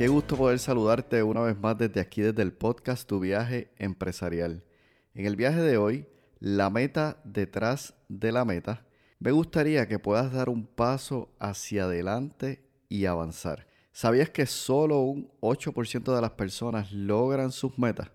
qué 0.00 0.08
gusto 0.08 0.34
poder 0.34 0.58
saludarte 0.58 1.22
una 1.22 1.42
vez 1.42 1.60
más 1.60 1.76
desde 1.76 2.00
aquí, 2.00 2.22
desde 2.22 2.40
el 2.40 2.54
podcast 2.54 3.06
Tu 3.06 3.20
viaje 3.20 3.70
empresarial. 3.76 4.64
En 5.12 5.26
el 5.26 5.36
viaje 5.36 5.60
de 5.60 5.76
hoy, 5.76 6.06
la 6.38 6.70
meta 6.70 7.20
detrás 7.24 7.92
de 8.08 8.32
la 8.32 8.46
meta, 8.46 8.86
me 9.18 9.30
gustaría 9.30 9.86
que 9.88 9.98
puedas 9.98 10.32
dar 10.32 10.48
un 10.48 10.64
paso 10.64 11.34
hacia 11.38 11.84
adelante 11.84 12.64
y 12.88 13.04
avanzar. 13.04 13.66
¿Sabías 13.92 14.30
que 14.30 14.46
solo 14.46 15.00
un 15.00 15.30
8% 15.42 16.14
de 16.14 16.20
las 16.22 16.30
personas 16.30 16.90
logran 16.92 17.52
sus 17.52 17.78
metas? 17.78 18.10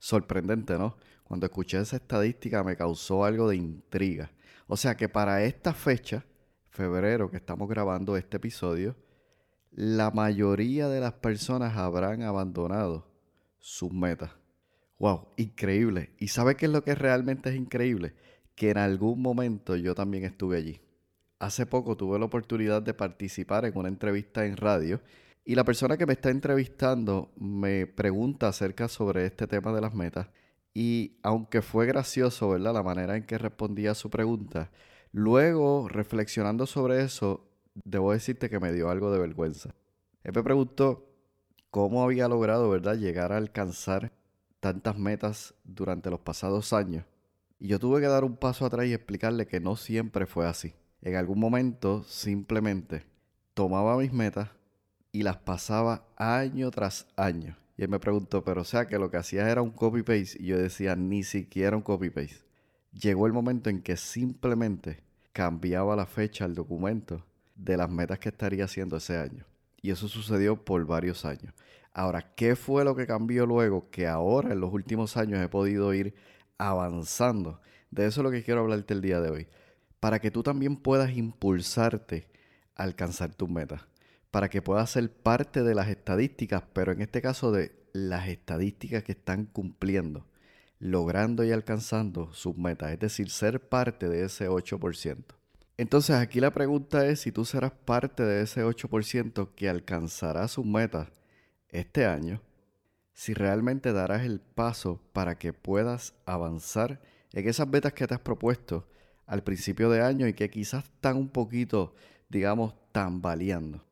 Sorprendente, 0.00 0.76
¿no? 0.76 0.96
Cuando 1.22 1.46
escuché 1.46 1.78
esa 1.78 1.98
estadística 1.98 2.64
me 2.64 2.76
causó 2.76 3.24
algo 3.24 3.48
de 3.48 3.54
intriga. 3.54 4.32
O 4.66 4.76
sea 4.76 4.96
que 4.96 5.08
para 5.08 5.44
esta 5.44 5.72
fecha, 5.72 6.24
febrero 6.68 7.30
que 7.30 7.36
estamos 7.36 7.68
grabando 7.68 8.16
este 8.16 8.38
episodio, 8.38 8.96
la 9.70 10.10
mayoría 10.10 10.88
de 10.88 11.00
las 11.00 11.14
personas 11.14 11.76
habrán 11.76 12.22
abandonado 12.22 13.06
sus 13.58 13.92
metas. 13.92 14.30
¡Wow! 14.98 15.28
Increíble. 15.36 16.10
¿Y 16.18 16.28
sabe 16.28 16.56
qué 16.56 16.66
es 16.66 16.72
lo 16.72 16.82
que 16.82 16.94
realmente 16.94 17.50
es 17.50 17.56
increíble? 17.56 18.14
Que 18.54 18.70
en 18.70 18.78
algún 18.78 19.22
momento 19.22 19.76
yo 19.76 19.94
también 19.94 20.24
estuve 20.24 20.56
allí. 20.56 20.80
Hace 21.38 21.66
poco 21.66 21.96
tuve 21.96 22.18
la 22.18 22.24
oportunidad 22.24 22.82
de 22.82 22.94
participar 22.94 23.64
en 23.64 23.76
una 23.76 23.88
entrevista 23.88 24.44
en 24.44 24.56
radio 24.56 25.00
y 25.44 25.54
la 25.54 25.64
persona 25.64 25.96
que 25.96 26.06
me 26.06 26.14
está 26.14 26.30
entrevistando 26.30 27.30
me 27.36 27.86
pregunta 27.86 28.48
acerca 28.48 28.88
sobre 28.88 29.24
este 29.24 29.46
tema 29.46 29.72
de 29.72 29.80
las 29.80 29.94
metas 29.94 30.28
y 30.74 31.18
aunque 31.22 31.62
fue 31.62 31.86
gracioso, 31.86 32.50
¿verdad? 32.50 32.74
La 32.74 32.82
manera 32.82 33.16
en 33.16 33.24
que 33.24 33.38
respondía 33.38 33.92
a 33.92 33.94
su 33.94 34.10
pregunta, 34.10 34.70
luego 35.12 35.88
reflexionando 35.88 36.66
sobre 36.66 37.02
eso 37.02 37.47
debo 37.84 38.12
decirte 38.12 38.50
que 38.50 38.60
me 38.60 38.72
dio 38.72 38.90
algo 38.90 39.10
de 39.10 39.18
vergüenza. 39.18 39.74
Él 40.24 40.32
me 40.34 40.42
preguntó 40.42 41.08
cómo 41.70 42.02
había 42.02 42.28
logrado, 42.28 42.68
¿verdad?, 42.70 42.96
llegar 42.96 43.32
a 43.32 43.36
alcanzar 43.36 44.12
tantas 44.60 44.98
metas 44.98 45.54
durante 45.64 46.10
los 46.10 46.20
pasados 46.20 46.72
años. 46.72 47.04
Y 47.58 47.68
yo 47.68 47.78
tuve 47.78 48.00
que 48.00 48.06
dar 48.06 48.24
un 48.24 48.36
paso 48.36 48.66
atrás 48.66 48.86
y 48.86 48.94
explicarle 48.94 49.46
que 49.46 49.60
no 49.60 49.76
siempre 49.76 50.26
fue 50.26 50.46
así. 50.46 50.74
En 51.02 51.16
algún 51.16 51.38
momento 51.38 52.02
simplemente 52.04 53.06
tomaba 53.54 53.96
mis 53.96 54.12
metas 54.12 54.50
y 55.12 55.22
las 55.22 55.38
pasaba 55.38 56.06
año 56.16 56.70
tras 56.70 57.06
año. 57.16 57.56
Y 57.76 57.82
él 57.82 57.88
me 57.88 58.00
preguntó, 58.00 58.44
pero 58.44 58.62
o 58.62 58.64
sea 58.64 58.86
que 58.86 58.98
lo 58.98 59.10
que 59.10 59.16
hacía 59.16 59.48
era 59.48 59.62
un 59.62 59.70
copy-paste. 59.70 60.38
Y 60.40 60.46
yo 60.46 60.58
decía, 60.58 60.96
ni 60.96 61.22
siquiera 61.22 61.76
un 61.76 61.82
copy-paste. 61.82 62.44
Llegó 62.92 63.26
el 63.26 63.32
momento 63.32 63.70
en 63.70 63.82
que 63.82 63.96
simplemente 63.96 65.02
cambiaba 65.32 65.94
la 65.94 66.06
fecha 66.06 66.44
al 66.44 66.54
documento 66.54 67.24
de 67.58 67.76
las 67.76 67.90
metas 67.90 68.18
que 68.18 68.30
estaría 68.30 68.64
haciendo 68.64 68.96
ese 68.96 69.18
año. 69.18 69.44
Y 69.82 69.90
eso 69.90 70.08
sucedió 70.08 70.64
por 70.64 70.86
varios 70.86 71.24
años. 71.24 71.52
Ahora, 71.92 72.34
¿qué 72.34 72.56
fue 72.56 72.84
lo 72.84 72.94
que 72.94 73.06
cambió 73.06 73.44
luego? 73.44 73.90
Que 73.90 74.06
ahora, 74.06 74.52
en 74.52 74.60
los 74.60 74.72
últimos 74.72 75.16
años, 75.16 75.40
he 75.42 75.48
podido 75.48 75.92
ir 75.92 76.14
avanzando. 76.56 77.60
De 77.90 78.06
eso 78.06 78.20
es 78.20 78.24
lo 78.24 78.30
que 78.30 78.42
quiero 78.42 78.60
hablarte 78.60 78.94
el 78.94 79.00
día 79.00 79.20
de 79.20 79.30
hoy. 79.30 79.48
Para 80.00 80.20
que 80.20 80.30
tú 80.30 80.42
también 80.42 80.76
puedas 80.76 81.10
impulsarte 81.16 82.28
a 82.76 82.84
alcanzar 82.84 83.34
tus 83.34 83.48
metas. 83.48 83.82
Para 84.30 84.48
que 84.48 84.62
puedas 84.62 84.90
ser 84.90 85.10
parte 85.10 85.62
de 85.62 85.74
las 85.74 85.88
estadísticas, 85.88 86.62
pero 86.72 86.92
en 86.92 87.00
este 87.00 87.20
caso 87.20 87.50
de 87.50 87.72
las 87.92 88.28
estadísticas 88.28 89.02
que 89.02 89.12
están 89.12 89.46
cumpliendo, 89.46 90.26
logrando 90.78 91.44
y 91.44 91.50
alcanzando 91.50 92.32
sus 92.32 92.56
metas. 92.56 92.92
Es 92.92 93.00
decir, 93.00 93.30
ser 93.30 93.68
parte 93.68 94.08
de 94.08 94.24
ese 94.24 94.48
8%. 94.48 95.37
Entonces 95.78 96.16
aquí 96.16 96.40
la 96.40 96.50
pregunta 96.50 97.06
es 97.06 97.20
si 97.20 97.30
tú 97.30 97.44
serás 97.44 97.70
parte 97.70 98.24
de 98.24 98.42
ese 98.42 98.64
8% 98.64 99.50
que 99.54 99.68
alcanzará 99.68 100.48
sus 100.48 100.66
metas 100.66 101.08
este 101.68 102.04
año, 102.04 102.42
si 103.14 103.32
realmente 103.32 103.92
darás 103.92 104.24
el 104.24 104.40
paso 104.40 105.00
para 105.12 105.38
que 105.38 105.52
puedas 105.52 106.14
avanzar 106.26 107.00
en 107.32 107.48
esas 107.48 107.68
metas 107.68 107.92
que 107.92 108.08
te 108.08 108.14
has 108.14 108.20
propuesto 108.20 108.88
al 109.24 109.44
principio 109.44 109.88
de 109.88 110.02
año 110.02 110.26
y 110.26 110.34
que 110.34 110.50
quizás 110.50 110.84
están 110.84 111.16
un 111.16 111.28
poquito, 111.28 111.94
digamos, 112.28 112.74
tambaleando. 112.90 113.84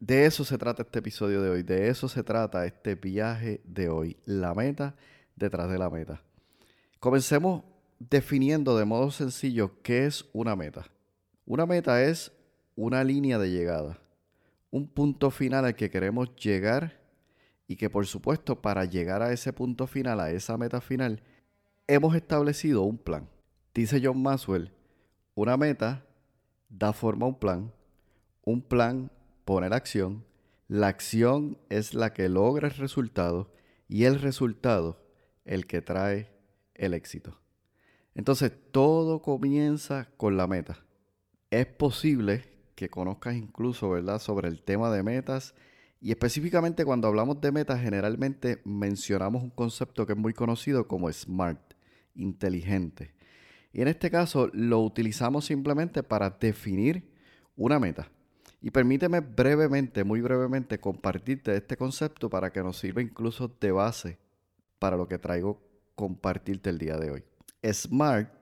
De 0.00 0.24
eso 0.24 0.42
se 0.42 0.56
trata 0.56 0.84
este 0.84 1.00
episodio 1.00 1.42
de 1.42 1.50
hoy, 1.50 1.62
de 1.62 1.88
eso 1.88 2.08
se 2.08 2.22
trata 2.22 2.64
este 2.64 2.94
viaje 2.94 3.60
de 3.64 3.90
hoy, 3.90 4.16
la 4.24 4.54
meta 4.54 4.94
detrás 5.34 5.68
de 5.70 5.78
la 5.78 5.90
meta. 5.90 6.22
Comencemos 6.98 7.62
definiendo 7.98 8.78
de 8.78 8.86
modo 8.86 9.10
sencillo 9.10 9.82
qué 9.82 10.06
es 10.06 10.24
una 10.32 10.56
meta. 10.56 10.86
Una 11.48 11.64
meta 11.64 12.02
es 12.02 12.32
una 12.74 13.04
línea 13.04 13.38
de 13.38 13.52
llegada, 13.52 14.00
un 14.72 14.88
punto 14.88 15.30
final 15.30 15.64
al 15.64 15.76
que 15.76 15.90
queremos 15.90 16.34
llegar 16.34 17.00
y 17.68 17.76
que 17.76 17.88
por 17.88 18.04
supuesto 18.04 18.60
para 18.60 18.84
llegar 18.84 19.22
a 19.22 19.32
ese 19.32 19.52
punto 19.52 19.86
final, 19.86 20.18
a 20.18 20.32
esa 20.32 20.56
meta 20.56 20.80
final, 20.80 21.22
hemos 21.86 22.16
establecido 22.16 22.82
un 22.82 22.98
plan. 22.98 23.28
Dice 23.72 24.00
John 24.02 24.20
Maxwell, 24.20 24.72
una 25.36 25.56
meta 25.56 26.04
da 26.68 26.92
forma 26.92 27.26
a 27.26 27.28
un 27.28 27.38
plan, 27.38 27.72
un 28.42 28.60
plan 28.60 29.12
pone 29.44 29.68
la 29.68 29.76
acción, 29.76 30.24
la 30.66 30.88
acción 30.88 31.58
es 31.68 31.94
la 31.94 32.12
que 32.12 32.28
logra 32.28 32.66
el 32.66 32.74
resultado 32.74 33.52
y 33.86 34.02
el 34.02 34.20
resultado 34.20 35.00
el 35.44 35.68
que 35.68 35.80
trae 35.80 36.28
el 36.74 36.92
éxito. 36.92 37.38
Entonces 38.16 38.50
todo 38.72 39.22
comienza 39.22 40.08
con 40.16 40.36
la 40.36 40.48
meta 40.48 40.85
es 41.50 41.66
posible 41.66 42.44
que 42.74 42.88
conozcas 42.88 43.34
incluso, 43.34 43.90
¿verdad?, 43.90 44.18
sobre 44.18 44.48
el 44.48 44.62
tema 44.62 44.90
de 44.90 45.02
metas. 45.02 45.54
Y 46.00 46.10
específicamente 46.10 46.84
cuando 46.84 47.08
hablamos 47.08 47.40
de 47.40 47.52
metas, 47.52 47.80
generalmente 47.80 48.60
mencionamos 48.64 49.42
un 49.42 49.50
concepto 49.50 50.06
que 50.06 50.12
es 50.12 50.18
muy 50.18 50.34
conocido 50.34 50.86
como 50.86 51.10
SMART, 51.10 51.74
inteligente. 52.14 53.14
Y 53.72 53.82
en 53.82 53.88
este 53.88 54.10
caso 54.10 54.50
lo 54.52 54.80
utilizamos 54.80 55.46
simplemente 55.46 56.02
para 56.02 56.30
definir 56.30 57.10
una 57.56 57.78
meta. 57.78 58.10
Y 58.60 58.70
permíteme 58.70 59.20
brevemente, 59.20 60.04
muy 60.04 60.20
brevemente, 60.20 60.78
compartirte 60.78 61.54
este 61.56 61.76
concepto 61.76 62.28
para 62.28 62.50
que 62.50 62.62
nos 62.62 62.78
sirva 62.78 63.02
incluso 63.02 63.48
de 63.60 63.70
base 63.70 64.18
para 64.78 64.96
lo 64.96 65.08
que 65.08 65.18
traigo 65.18 65.62
compartirte 65.94 66.70
el 66.70 66.78
día 66.78 66.96
de 66.96 67.10
hoy. 67.10 67.24
SMART 67.62 68.35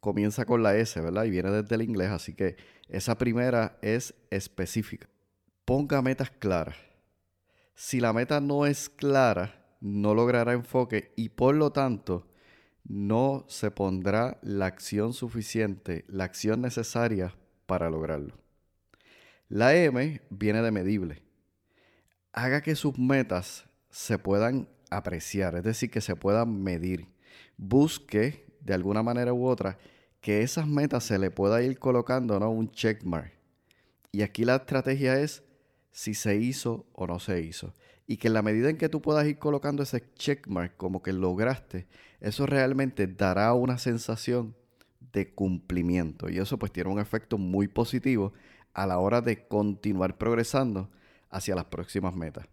comienza 0.00 0.44
con 0.44 0.62
la 0.62 0.76
S, 0.76 1.00
¿verdad? 1.00 1.24
Y 1.24 1.30
viene 1.30 1.50
desde 1.50 1.74
el 1.74 1.82
inglés, 1.82 2.10
así 2.10 2.34
que 2.34 2.56
esa 2.88 3.16
primera 3.18 3.78
es 3.82 4.14
específica. 4.30 5.08
Ponga 5.64 6.02
metas 6.02 6.30
claras. 6.30 6.76
Si 7.74 8.00
la 8.00 8.12
meta 8.12 8.40
no 8.40 8.66
es 8.66 8.88
clara, 8.88 9.76
no 9.80 10.14
logrará 10.14 10.52
enfoque 10.52 11.12
y 11.16 11.30
por 11.30 11.54
lo 11.54 11.72
tanto 11.72 12.26
no 12.84 13.44
se 13.48 13.70
pondrá 13.70 14.38
la 14.42 14.66
acción 14.66 15.12
suficiente, 15.12 16.04
la 16.08 16.24
acción 16.24 16.60
necesaria 16.60 17.36
para 17.66 17.88
lograrlo. 17.88 18.36
La 19.48 19.74
M 19.74 20.20
viene 20.30 20.62
de 20.62 20.70
medible. 20.70 21.22
Haga 22.32 22.62
que 22.62 22.76
sus 22.76 22.98
metas 22.98 23.68
se 23.90 24.18
puedan 24.18 24.68
apreciar, 24.90 25.56
es 25.56 25.64
decir, 25.64 25.90
que 25.90 26.00
se 26.00 26.16
puedan 26.16 26.62
medir. 26.62 27.08
Busque 27.56 28.49
de 28.60 28.74
alguna 28.74 29.02
manera 29.02 29.32
u 29.32 29.46
otra, 29.46 29.78
que 30.20 30.42
esas 30.42 30.66
metas 30.66 31.04
se 31.04 31.18
le 31.18 31.30
pueda 31.30 31.62
ir 31.62 31.78
colocando 31.78 32.38
¿no? 32.38 32.50
un 32.50 32.70
checkmark. 32.70 33.32
Y 34.12 34.22
aquí 34.22 34.44
la 34.44 34.56
estrategia 34.56 35.18
es 35.20 35.42
si 35.92 36.14
se 36.14 36.36
hizo 36.36 36.86
o 36.92 37.06
no 37.06 37.18
se 37.18 37.40
hizo. 37.40 37.74
Y 38.06 38.16
que 38.16 38.28
en 38.28 38.34
la 38.34 38.42
medida 38.42 38.68
en 38.68 38.76
que 38.76 38.88
tú 38.88 39.00
puedas 39.00 39.26
ir 39.26 39.38
colocando 39.38 39.82
ese 39.82 40.12
checkmark 40.14 40.76
como 40.76 41.02
que 41.02 41.12
lograste, 41.12 41.86
eso 42.20 42.44
realmente 42.46 43.06
dará 43.06 43.54
una 43.54 43.78
sensación 43.78 44.56
de 45.12 45.32
cumplimiento. 45.32 46.28
Y 46.28 46.38
eso 46.38 46.58
pues 46.58 46.72
tiene 46.72 46.90
un 46.90 46.98
efecto 46.98 47.38
muy 47.38 47.68
positivo 47.68 48.32
a 48.74 48.86
la 48.86 48.98
hora 48.98 49.20
de 49.20 49.46
continuar 49.46 50.18
progresando 50.18 50.90
hacia 51.30 51.54
las 51.54 51.66
próximas 51.66 52.14
metas. 52.14 52.46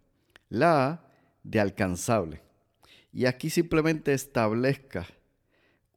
La 0.48 1.04
de 1.42 1.60
alcanzable. 1.60 2.42
Y 3.12 3.26
aquí 3.26 3.50
simplemente 3.50 4.12
establezca 4.12 5.06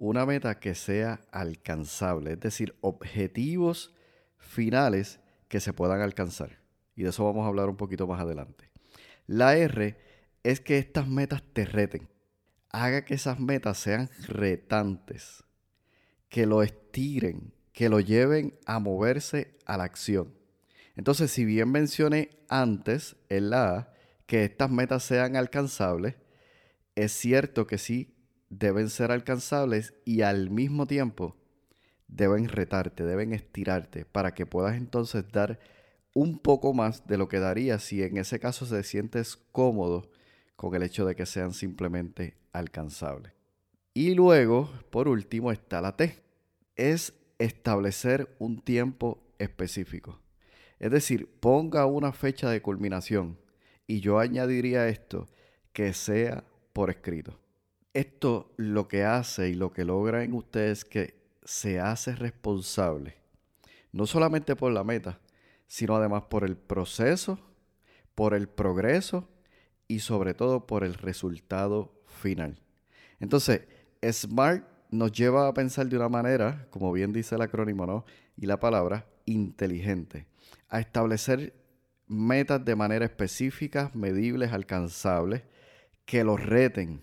una 0.01 0.25
meta 0.25 0.59
que 0.59 0.73
sea 0.73 1.21
alcanzable, 1.31 2.31
es 2.31 2.39
decir, 2.39 2.75
objetivos 2.81 3.93
finales 4.39 5.19
que 5.47 5.59
se 5.59 5.73
puedan 5.73 6.01
alcanzar. 6.01 6.57
Y 6.95 7.03
de 7.03 7.09
eso 7.09 7.23
vamos 7.23 7.45
a 7.45 7.49
hablar 7.49 7.69
un 7.69 7.77
poquito 7.77 8.07
más 8.07 8.19
adelante. 8.19 8.71
La 9.27 9.55
R 9.55 9.95
es 10.41 10.59
que 10.59 10.79
estas 10.79 11.07
metas 11.07 11.43
te 11.53 11.65
reten. 11.65 12.09
Haga 12.71 13.05
que 13.05 13.13
esas 13.13 13.39
metas 13.39 13.77
sean 13.77 14.09
retantes, 14.27 15.43
que 16.29 16.47
lo 16.47 16.63
estiren, 16.63 17.53
que 17.71 17.87
lo 17.87 17.99
lleven 17.99 18.57
a 18.65 18.79
moverse 18.79 19.55
a 19.67 19.77
la 19.77 19.83
acción. 19.83 20.33
Entonces, 20.95 21.29
si 21.29 21.45
bien 21.45 21.71
mencioné 21.71 22.39
antes 22.49 23.17
en 23.29 23.51
la 23.51 23.77
A 23.77 23.93
que 24.25 24.45
estas 24.45 24.71
metas 24.71 25.03
sean 25.03 25.35
alcanzables, 25.35 26.15
es 26.95 27.11
cierto 27.11 27.67
que 27.67 27.77
sí 27.77 28.15
deben 28.51 28.89
ser 28.89 29.11
alcanzables 29.11 29.93
y 30.03 30.21
al 30.21 30.49
mismo 30.49 30.85
tiempo 30.85 31.37
deben 32.07 32.49
retarte, 32.49 33.05
deben 33.05 33.33
estirarte 33.33 34.05
para 34.05 34.33
que 34.33 34.45
puedas 34.45 34.75
entonces 34.75 35.23
dar 35.31 35.59
un 36.13 36.37
poco 36.37 36.73
más 36.73 37.07
de 37.07 37.17
lo 37.17 37.29
que 37.29 37.39
daría 37.39 37.79
si 37.79 38.03
en 38.03 38.17
ese 38.17 38.39
caso 38.39 38.65
se 38.65 38.83
sientes 38.83 39.37
cómodo 39.53 40.11
con 40.57 40.75
el 40.75 40.83
hecho 40.83 41.05
de 41.05 41.15
que 41.15 41.25
sean 41.25 41.53
simplemente 41.53 42.35
alcanzables. 42.51 43.31
Y 43.93 44.15
luego, 44.15 44.69
por 44.89 45.07
último, 45.07 45.53
está 45.53 45.79
la 45.79 45.95
T. 45.95 46.21
Es 46.75 47.13
establecer 47.39 48.35
un 48.39 48.61
tiempo 48.61 49.23
específico. 49.39 50.19
Es 50.79 50.91
decir, 50.91 51.29
ponga 51.39 51.85
una 51.85 52.11
fecha 52.11 52.49
de 52.49 52.61
culminación. 52.61 53.39
Y 53.87 54.01
yo 54.01 54.19
añadiría 54.19 54.87
esto, 54.89 55.27
que 55.73 55.93
sea 55.93 56.43
por 56.73 56.89
escrito. 56.89 57.40
Esto 57.93 58.53
lo 58.55 58.87
que 58.87 59.03
hace 59.03 59.49
y 59.49 59.53
lo 59.53 59.73
que 59.73 59.83
logra 59.83 60.23
en 60.23 60.33
ustedes 60.33 60.79
es 60.79 60.85
que 60.85 61.21
se 61.43 61.79
hace 61.79 62.15
responsable, 62.15 63.17
no 63.91 64.05
solamente 64.05 64.55
por 64.55 64.71
la 64.71 64.83
meta, 64.83 65.19
sino 65.67 65.95
además 65.95 66.23
por 66.29 66.45
el 66.45 66.55
proceso, 66.55 67.39
por 68.15 68.33
el 68.33 68.47
progreso 68.47 69.27
y 69.87 69.99
sobre 69.99 70.33
todo 70.33 70.67
por 70.67 70.85
el 70.85 70.93
resultado 70.93 72.01
final. 72.05 72.61
Entonces, 73.19 73.61
SMART 74.01 74.65
nos 74.89 75.11
lleva 75.11 75.47
a 75.47 75.53
pensar 75.53 75.87
de 75.87 75.97
una 75.97 76.09
manera, 76.09 76.67
como 76.69 76.91
bien 76.93 77.11
dice 77.11 77.35
el 77.35 77.41
acrónimo, 77.41 77.85
¿no? 77.85 78.05
Y 78.37 78.45
la 78.45 78.59
palabra, 78.59 79.05
inteligente, 79.25 80.27
a 80.69 80.79
establecer 80.79 81.53
metas 82.07 82.63
de 82.63 82.75
manera 82.75 83.05
específica, 83.05 83.91
medibles, 83.93 84.53
alcanzables, 84.53 85.43
que 86.05 86.23
los 86.23 86.41
reten 86.41 87.01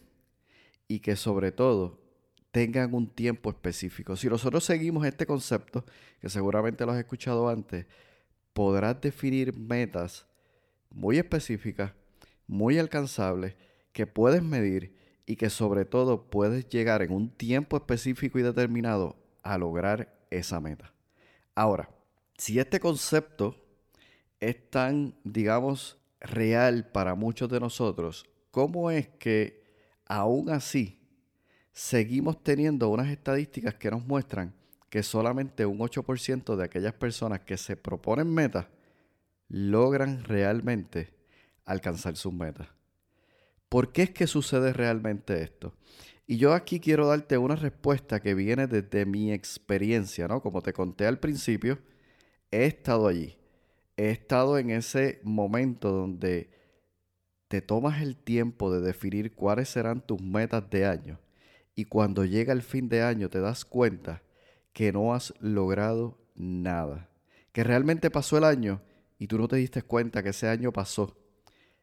y 0.88 1.00
que 1.00 1.14
sobre 1.14 1.52
todo 1.52 2.00
tengan 2.50 2.94
un 2.94 3.08
tiempo 3.08 3.50
específico. 3.50 4.16
Si 4.16 4.28
nosotros 4.28 4.64
seguimos 4.64 5.06
este 5.06 5.26
concepto, 5.26 5.84
que 6.20 6.28
seguramente 6.28 6.84
lo 6.84 6.92
has 6.92 6.98
escuchado 6.98 7.48
antes, 7.48 7.86
podrás 8.54 9.00
definir 9.00 9.56
metas 9.56 10.26
muy 10.90 11.18
específicas, 11.18 11.92
muy 12.46 12.78
alcanzables, 12.78 13.54
que 13.92 14.06
puedes 14.06 14.42
medir 14.42 14.96
y 15.26 15.36
que 15.36 15.50
sobre 15.50 15.84
todo 15.84 16.30
puedes 16.30 16.68
llegar 16.68 17.02
en 17.02 17.12
un 17.12 17.30
tiempo 17.30 17.76
específico 17.76 18.38
y 18.38 18.42
determinado 18.42 19.16
a 19.42 19.58
lograr 19.58 20.18
esa 20.30 20.58
meta. 20.60 20.92
Ahora, 21.54 21.90
si 22.36 22.58
este 22.58 22.80
concepto 22.80 23.56
es 24.40 24.70
tan, 24.70 25.14
digamos, 25.24 25.98
real 26.20 26.90
para 26.90 27.14
muchos 27.14 27.48
de 27.50 27.60
nosotros, 27.60 28.26
¿cómo 28.50 28.90
es 28.90 29.08
que 29.08 29.57
aún 30.08 30.50
así 30.50 30.98
seguimos 31.72 32.42
teniendo 32.42 32.88
unas 32.88 33.08
estadísticas 33.08 33.74
que 33.74 33.90
nos 33.90 34.04
muestran 34.04 34.54
que 34.90 35.02
solamente 35.02 35.66
un 35.66 35.78
8% 35.78 36.56
de 36.56 36.64
aquellas 36.64 36.94
personas 36.94 37.40
que 37.40 37.56
se 37.56 37.76
proponen 37.76 38.32
metas 38.32 38.66
logran 39.48 40.24
realmente 40.24 41.14
alcanzar 41.64 42.16
sus 42.16 42.32
metas. 42.32 42.68
¿Por 43.68 43.92
qué 43.92 44.02
es 44.02 44.10
que 44.10 44.26
sucede 44.26 44.72
realmente 44.72 45.42
esto? 45.42 45.74
Y 46.26 46.38
yo 46.38 46.54
aquí 46.54 46.80
quiero 46.80 47.06
darte 47.06 47.38
una 47.38 47.56
respuesta 47.56 48.20
que 48.20 48.34
viene 48.34 48.66
desde 48.66 49.06
mi 49.06 49.32
experiencia, 49.32 50.26
¿no? 50.26 50.40
Como 50.42 50.62
te 50.62 50.72
conté 50.72 51.06
al 51.06 51.18
principio, 51.18 51.78
he 52.50 52.64
estado 52.64 53.08
allí. 53.08 53.36
He 53.96 54.10
estado 54.10 54.58
en 54.58 54.70
ese 54.70 55.20
momento 55.22 55.90
donde 55.90 56.50
te 57.48 57.62
tomas 57.62 58.02
el 58.02 58.16
tiempo 58.16 58.70
de 58.70 58.80
definir 58.80 59.34
cuáles 59.34 59.70
serán 59.70 60.00
tus 60.02 60.20
metas 60.20 60.68
de 60.70 60.86
año 60.86 61.18
y 61.74 61.86
cuando 61.86 62.24
llega 62.24 62.52
el 62.52 62.62
fin 62.62 62.88
de 62.88 63.02
año 63.02 63.30
te 63.30 63.40
das 63.40 63.64
cuenta 63.64 64.22
que 64.72 64.92
no 64.92 65.14
has 65.14 65.32
logrado 65.40 66.18
nada. 66.34 67.08
Que 67.52 67.64
realmente 67.64 68.10
pasó 68.10 68.36
el 68.38 68.44
año 68.44 68.82
y 69.18 69.26
tú 69.26 69.38
no 69.38 69.48
te 69.48 69.56
diste 69.56 69.82
cuenta 69.82 70.22
que 70.22 70.30
ese 70.30 70.48
año 70.48 70.72
pasó. 70.72 71.16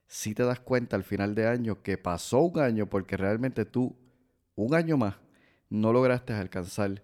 Si 0.07 0.35
te 0.35 0.43
das 0.43 0.59
cuenta 0.59 0.95
al 0.95 1.03
final 1.03 1.33
de 1.33 1.47
año 1.47 1.81
que 1.81 1.97
pasó 1.97 2.41
un 2.41 2.59
año 2.59 2.87
porque 2.87 3.17
realmente 3.17 3.65
tú, 3.65 3.95
un 4.55 4.75
año 4.75 4.97
más, 4.97 5.15
no 5.69 5.91
lograste 5.91 6.33
alcanzar 6.33 7.01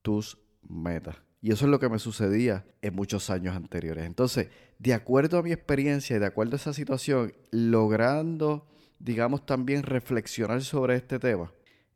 tus 0.00 0.38
metas. 0.62 1.16
Y 1.42 1.50
eso 1.50 1.64
es 1.64 1.72
lo 1.72 1.80
que 1.80 1.88
me 1.88 1.98
sucedía 1.98 2.64
en 2.82 2.94
muchos 2.94 3.28
años 3.28 3.56
anteriores. 3.56 4.06
Entonces, 4.06 4.48
de 4.78 4.94
acuerdo 4.94 5.38
a 5.38 5.42
mi 5.42 5.50
experiencia 5.50 6.16
y 6.16 6.20
de 6.20 6.26
acuerdo 6.26 6.54
a 6.54 6.56
esa 6.56 6.72
situación, 6.72 7.34
logrando, 7.50 8.68
digamos, 9.00 9.44
también 9.44 9.82
reflexionar 9.82 10.62
sobre 10.62 10.94
este 10.94 11.18
tema, 11.18 11.52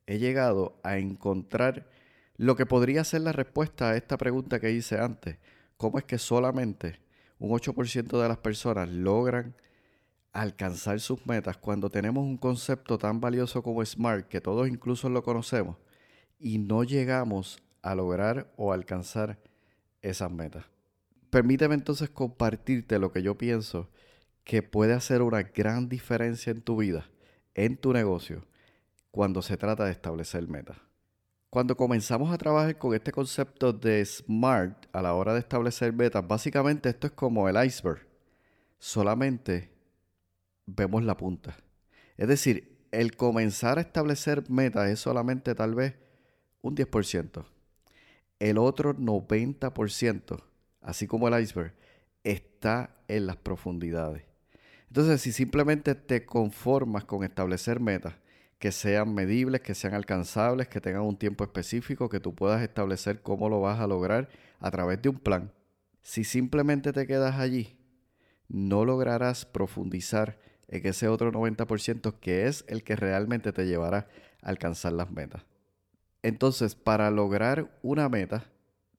he 0.06 0.18
llegado 0.18 0.80
a 0.82 0.98
encontrar 0.98 1.88
lo 2.36 2.56
que 2.56 2.66
podría 2.66 3.04
ser 3.04 3.20
la 3.20 3.30
respuesta 3.30 3.90
a 3.90 3.96
esta 3.96 4.18
pregunta 4.18 4.58
que 4.58 4.72
hice 4.72 4.98
antes, 4.98 5.38
¿cómo 5.76 5.98
es 5.98 6.04
que 6.04 6.18
solamente 6.18 6.98
un 7.38 7.50
8% 7.50 8.20
de 8.20 8.28
las 8.28 8.38
personas 8.38 8.88
logran 8.88 9.54
alcanzar 10.32 10.98
sus 10.98 11.24
metas 11.24 11.56
cuando 11.56 11.88
tenemos 11.88 12.24
un 12.24 12.36
concepto 12.36 12.98
tan 12.98 13.20
valioso 13.20 13.62
como 13.62 13.84
SMART, 13.84 14.26
que 14.26 14.40
todos 14.40 14.68
incluso 14.68 15.08
lo 15.08 15.22
conocemos, 15.22 15.76
y 16.38 16.58
no 16.58 16.82
llegamos 16.82 17.62
a 17.90 17.94
lograr 17.94 18.52
o 18.56 18.72
alcanzar 18.72 19.38
esas 20.02 20.30
metas? 20.30 20.64
Permíteme 21.30 21.74
entonces 21.74 22.10
compartirte 22.10 22.98
lo 22.98 23.12
que 23.12 23.22
yo 23.22 23.36
pienso 23.36 23.90
que 24.44 24.62
puede 24.62 24.92
hacer 24.92 25.22
una 25.22 25.42
gran 25.42 25.88
diferencia 25.88 26.50
en 26.50 26.62
tu 26.62 26.76
vida, 26.76 27.08
en 27.54 27.76
tu 27.76 27.92
negocio, 27.92 28.46
cuando 29.10 29.42
se 29.42 29.56
trata 29.56 29.84
de 29.84 29.90
establecer 29.90 30.46
metas. 30.46 30.76
Cuando 31.50 31.76
comenzamos 31.76 32.32
a 32.32 32.38
trabajar 32.38 32.76
con 32.78 32.94
este 32.94 33.12
concepto 33.12 33.72
de 33.72 34.04
SMART 34.04 34.86
a 34.92 35.02
la 35.02 35.14
hora 35.14 35.32
de 35.32 35.40
establecer 35.40 35.92
metas, 35.92 36.26
básicamente 36.26 36.88
esto 36.88 37.06
es 37.06 37.12
como 37.14 37.48
el 37.48 37.64
iceberg. 37.64 38.06
Solamente 38.78 39.70
vemos 40.66 41.02
la 41.02 41.16
punta. 41.16 41.56
Es 42.16 42.28
decir, 42.28 42.86
el 42.92 43.16
comenzar 43.16 43.78
a 43.78 43.82
establecer 43.82 44.48
metas 44.50 44.88
es 44.88 45.00
solamente 45.00 45.54
tal 45.54 45.74
vez 45.74 45.94
un 46.62 46.76
10%. 46.76 47.46
El 48.38 48.58
otro 48.58 48.94
90%, 48.94 50.42
así 50.82 51.06
como 51.06 51.28
el 51.28 51.42
iceberg, 51.42 51.74
está 52.22 52.94
en 53.08 53.26
las 53.26 53.36
profundidades. 53.36 54.24
Entonces, 54.88 55.20
si 55.20 55.32
simplemente 55.32 55.94
te 55.94 56.24
conformas 56.24 57.04
con 57.04 57.24
establecer 57.24 57.80
metas 57.80 58.14
que 58.58 58.72
sean 58.72 59.14
medibles, 59.14 59.60
que 59.60 59.74
sean 59.74 59.94
alcanzables, 59.94 60.68
que 60.68 60.80
tengan 60.80 61.02
un 61.02 61.16
tiempo 61.16 61.44
específico, 61.44 62.08
que 62.08 62.20
tú 62.20 62.34
puedas 62.34 62.62
establecer 62.62 63.20
cómo 63.22 63.48
lo 63.48 63.60
vas 63.60 63.80
a 63.80 63.86
lograr 63.86 64.28
a 64.58 64.70
través 64.70 65.02
de 65.02 65.10
un 65.10 65.18
plan. 65.18 65.52
Si 66.02 66.24
simplemente 66.24 66.92
te 66.92 67.06
quedas 67.06 67.36
allí, 67.36 67.76
no 68.48 68.84
lograrás 68.84 69.44
profundizar 69.44 70.38
en 70.68 70.86
ese 70.86 71.08
otro 71.08 71.32
90% 71.32 72.18
que 72.20 72.46
es 72.46 72.64
el 72.68 72.82
que 72.82 72.96
realmente 72.96 73.52
te 73.52 73.66
llevará 73.66 74.08
a 74.42 74.48
alcanzar 74.48 74.92
las 74.92 75.10
metas. 75.10 75.44
Entonces, 76.26 76.74
para 76.74 77.10
lograr 77.12 77.78
una 77.82 78.08
meta, 78.08 78.50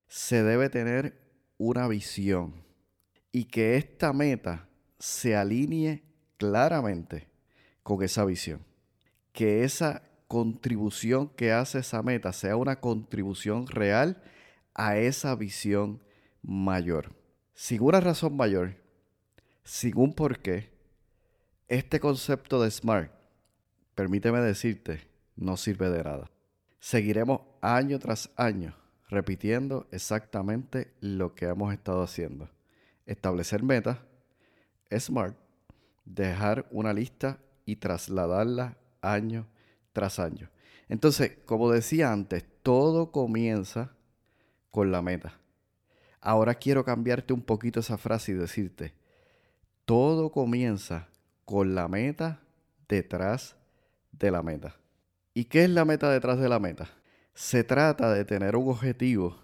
se 0.08 0.44
debe 0.44 0.70
tener 0.70 1.20
una 1.58 1.88
visión 1.90 2.64
y 3.34 3.46
que 3.46 3.76
esta 3.76 4.14
meta 4.14 4.70
se 4.98 5.36
alinee 5.36 6.04
claramente 6.38 7.28
con 7.84 8.02
esa 8.02 8.24
visión 8.24 8.66
que 9.34 9.66
esa 9.66 10.04
contribución 10.28 11.28
que 11.28 11.52
hace 11.52 11.80
esa 11.80 12.02
meta 12.02 12.32
sea 12.32 12.56
una 12.56 12.80
contribución 12.80 13.68
real 13.68 14.24
a 14.74 14.98
esa 14.98 15.36
visión 15.36 16.02
mayor. 16.42 17.14
Sin 17.54 17.84
una 17.84 18.00
razón 18.00 18.38
mayor, 18.38 18.78
sin 19.66 19.98
un 19.98 20.16
porqué, 20.16 20.72
este 21.68 22.00
concepto 22.00 22.62
de 22.64 22.72
SMART, 22.72 23.12
permíteme 23.96 24.40
decirte, 24.40 25.08
no 25.36 25.58
sirve 25.58 25.90
de 25.90 26.04
nada. 26.06 26.32
Seguiremos 26.90 27.42
año 27.60 28.00
tras 28.00 28.30
año 28.38 28.74
repitiendo 29.10 29.90
exactamente 29.92 30.94
lo 31.02 31.36
que 31.36 31.48
hemos 31.48 31.74
estado 31.74 32.02
haciendo. 32.02 32.50
Establecer 33.06 33.62
metas, 33.62 33.98
SMART, 34.90 35.36
dejar 36.06 36.66
una 36.72 36.94
lista 36.94 37.40
y 37.66 37.76
trasladarla 37.76 38.78
año 39.02 39.48
tras 39.92 40.18
año. 40.18 40.50
Entonces, 40.88 41.40
como 41.44 41.70
decía 41.70 42.14
antes, 42.14 42.46
todo 42.64 43.12
comienza 43.12 43.94
con 44.72 44.90
la 44.90 45.02
meta. 45.02 45.38
Ahora 46.22 46.56
quiero 46.56 46.86
cambiarte 46.86 47.34
un 47.34 47.42
poquito 47.42 47.82
esa 47.82 47.98
frase 47.98 48.32
y 48.32 48.36
decirte, 48.36 48.94
todo 49.84 50.32
comienza 50.32 51.10
con 51.44 51.76
la 51.76 51.90
meta 51.90 52.40
detrás 52.88 53.58
de 54.14 54.32
la 54.32 54.42
meta. 54.42 54.78
¿Y 55.38 55.46
qué 55.46 55.66
es 55.66 55.70
la 55.70 55.86
meta 55.86 56.10
detrás 56.10 56.40
de 56.40 56.50
la 56.50 56.58
meta? 56.58 56.90
Se 57.36 57.64
trata 57.64 58.12
de 58.12 58.26
tener 58.26 58.56
un 58.56 58.70
objetivo 58.70 59.40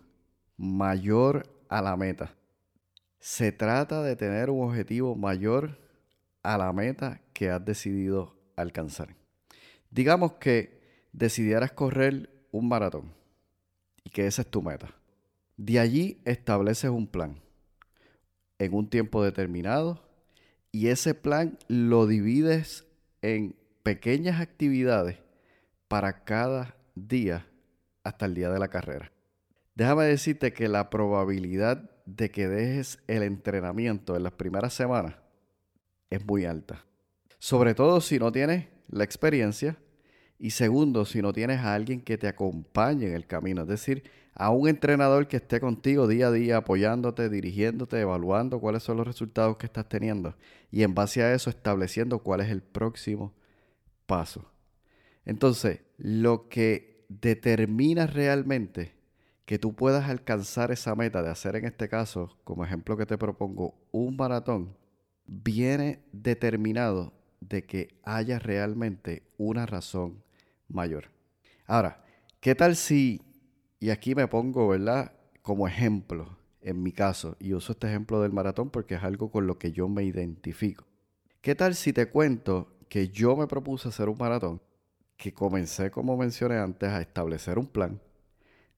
mayor 0.57 1.55
a 1.69 1.83
la 1.83 1.95
meta. 1.95 2.33
Se 3.19 3.51
trata 3.51 4.01
de 4.01 4.15
tener 4.15 4.49
un 4.49 4.67
objetivo 4.67 5.15
mayor 5.15 5.77
a 6.41 6.57
la 6.57 6.73
meta 6.73 7.21
que 7.31 7.51
has 7.51 7.63
decidido 7.63 8.35
alcanzar. 8.55 9.15
Digamos 9.91 10.33
que 10.39 10.81
decidieras 11.11 11.73
correr 11.73 12.47
un 12.51 12.69
maratón 12.69 13.13
y 14.03 14.09
que 14.09 14.25
esa 14.25 14.41
es 14.41 14.49
tu 14.49 14.63
meta. 14.63 14.95
De 15.57 15.77
allí 15.77 16.23
estableces 16.25 16.89
un 16.89 17.05
plan 17.05 17.39
en 18.57 18.73
un 18.73 18.89
tiempo 18.89 19.23
determinado 19.23 20.01
y 20.71 20.87
ese 20.87 21.13
plan 21.13 21.59
lo 21.67 22.07
divides 22.07 22.83
en 23.21 23.55
pequeñas 23.83 24.41
actividades 24.41 25.22
para 25.93 26.23
cada 26.23 26.75
día 26.95 27.45
hasta 28.03 28.25
el 28.25 28.33
día 28.33 28.49
de 28.49 28.57
la 28.57 28.67
carrera. 28.67 29.11
Déjame 29.75 30.05
decirte 30.05 30.51
que 30.51 30.67
la 30.67 30.89
probabilidad 30.89 31.87
de 32.07 32.31
que 32.31 32.47
dejes 32.47 32.97
el 33.05 33.21
entrenamiento 33.21 34.15
en 34.15 34.23
las 34.23 34.33
primeras 34.33 34.73
semanas 34.73 35.13
es 36.09 36.25
muy 36.25 36.45
alta. 36.45 36.83
Sobre 37.37 37.75
todo 37.75 38.01
si 38.01 38.17
no 38.17 38.31
tienes 38.31 38.69
la 38.89 39.03
experiencia 39.03 39.77
y 40.39 40.49
segundo, 40.49 41.05
si 41.05 41.21
no 41.21 41.31
tienes 41.31 41.59
a 41.59 41.75
alguien 41.75 42.01
que 42.01 42.17
te 42.17 42.27
acompañe 42.27 43.05
en 43.05 43.13
el 43.13 43.27
camino, 43.27 43.61
es 43.61 43.67
decir, 43.67 44.01
a 44.33 44.49
un 44.49 44.67
entrenador 44.67 45.27
que 45.27 45.37
esté 45.37 45.59
contigo 45.59 46.07
día 46.07 46.29
a 46.29 46.31
día 46.31 46.57
apoyándote, 46.57 47.29
dirigiéndote, 47.29 47.99
evaluando 47.99 48.59
cuáles 48.59 48.81
son 48.81 48.97
los 48.97 49.05
resultados 49.05 49.57
que 49.57 49.67
estás 49.67 49.87
teniendo 49.87 50.35
y 50.71 50.81
en 50.81 50.95
base 50.95 51.21
a 51.21 51.35
eso 51.35 51.51
estableciendo 51.51 52.17
cuál 52.17 52.41
es 52.41 52.49
el 52.49 52.63
próximo 52.63 53.31
paso. 54.07 54.52
Entonces, 55.25 55.81
lo 55.97 56.49
que 56.49 57.05
determina 57.09 58.07
realmente 58.07 58.93
que 59.45 59.59
tú 59.59 59.73
puedas 59.73 60.09
alcanzar 60.09 60.71
esa 60.71 60.95
meta 60.95 61.21
de 61.21 61.29
hacer 61.29 61.55
en 61.55 61.65
este 61.65 61.89
caso, 61.89 62.37
como 62.43 62.63
ejemplo 62.63 62.97
que 62.97 63.05
te 63.05 63.17
propongo, 63.17 63.75
un 63.91 64.15
maratón, 64.15 64.77
viene 65.25 66.03
determinado 66.11 67.13
de 67.41 67.65
que 67.65 67.99
haya 68.03 68.39
realmente 68.39 69.23
una 69.37 69.65
razón 69.65 70.23
mayor. 70.67 71.11
Ahora, 71.65 72.03
¿qué 72.39 72.55
tal 72.55 72.75
si, 72.75 73.21
y 73.79 73.89
aquí 73.89 74.15
me 74.15 74.27
pongo, 74.27 74.69
¿verdad? 74.69 75.13
Como 75.41 75.67
ejemplo, 75.67 76.37
en 76.61 76.81
mi 76.81 76.93
caso, 76.93 77.35
y 77.39 77.53
uso 77.53 77.73
este 77.73 77.87
ejemplo 77.87 78.21
del 78.21 78.31
maratón 78.31 78.69
porque 78.69 78.95
es 78.95 79.03
algo 79.03 79.29
con 79.29 79.45
lo 79.45 79.57
que 79.57 79.71
yo 79.73 79.89
me 79.89 80.03
identifico. 80.03 80.85
¿Qué 81.41 81.55
tal 81.55 81.75
si 81.75 81.91
te 81.91 82.07
cuento 82.07 82.77
que 82.87 83.09
yo 83.09 83.35
me 83.35 83.47
propuse 83.47 83.89
hacer 83.89 84.07
un 84.07 84.17
maratón, 84.17 84.61
que 85.17 85.33
comencé, 85.33 85.91
como 85.91 86.17
mencioné 86.17 86.57
antes, 86.57 86.89
a 86.89 87.01
establecer 87.01 87.57
un 87.57 87.67
plan, 87.67 88.01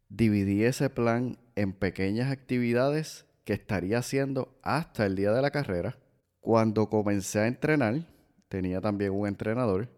dividí 0.10 0.64
ese 0.64 0.90
plan 0.90 1.38
en 1.56 1.74
pequeñas 1.74 2.32
actividades 2.32 3.26
que 3.44 3.54
estaría 3.54 4.00
haciendo 4.00 4.58
hasta 4.62 5.06
el 5.06 5.16
día 5.16 5.32
de 5.32 5.42
la 5.42 5.52
carrera. 5.52 5.98
Cuando 6.40 6.90
comencé 6.90 7.40
a 7.40 7.48
entrenar, 7.48 8.08
tenía 8.50 8.82
también 8.82 9.12
un 9.12 9.28
entrenador, 9.28 9.90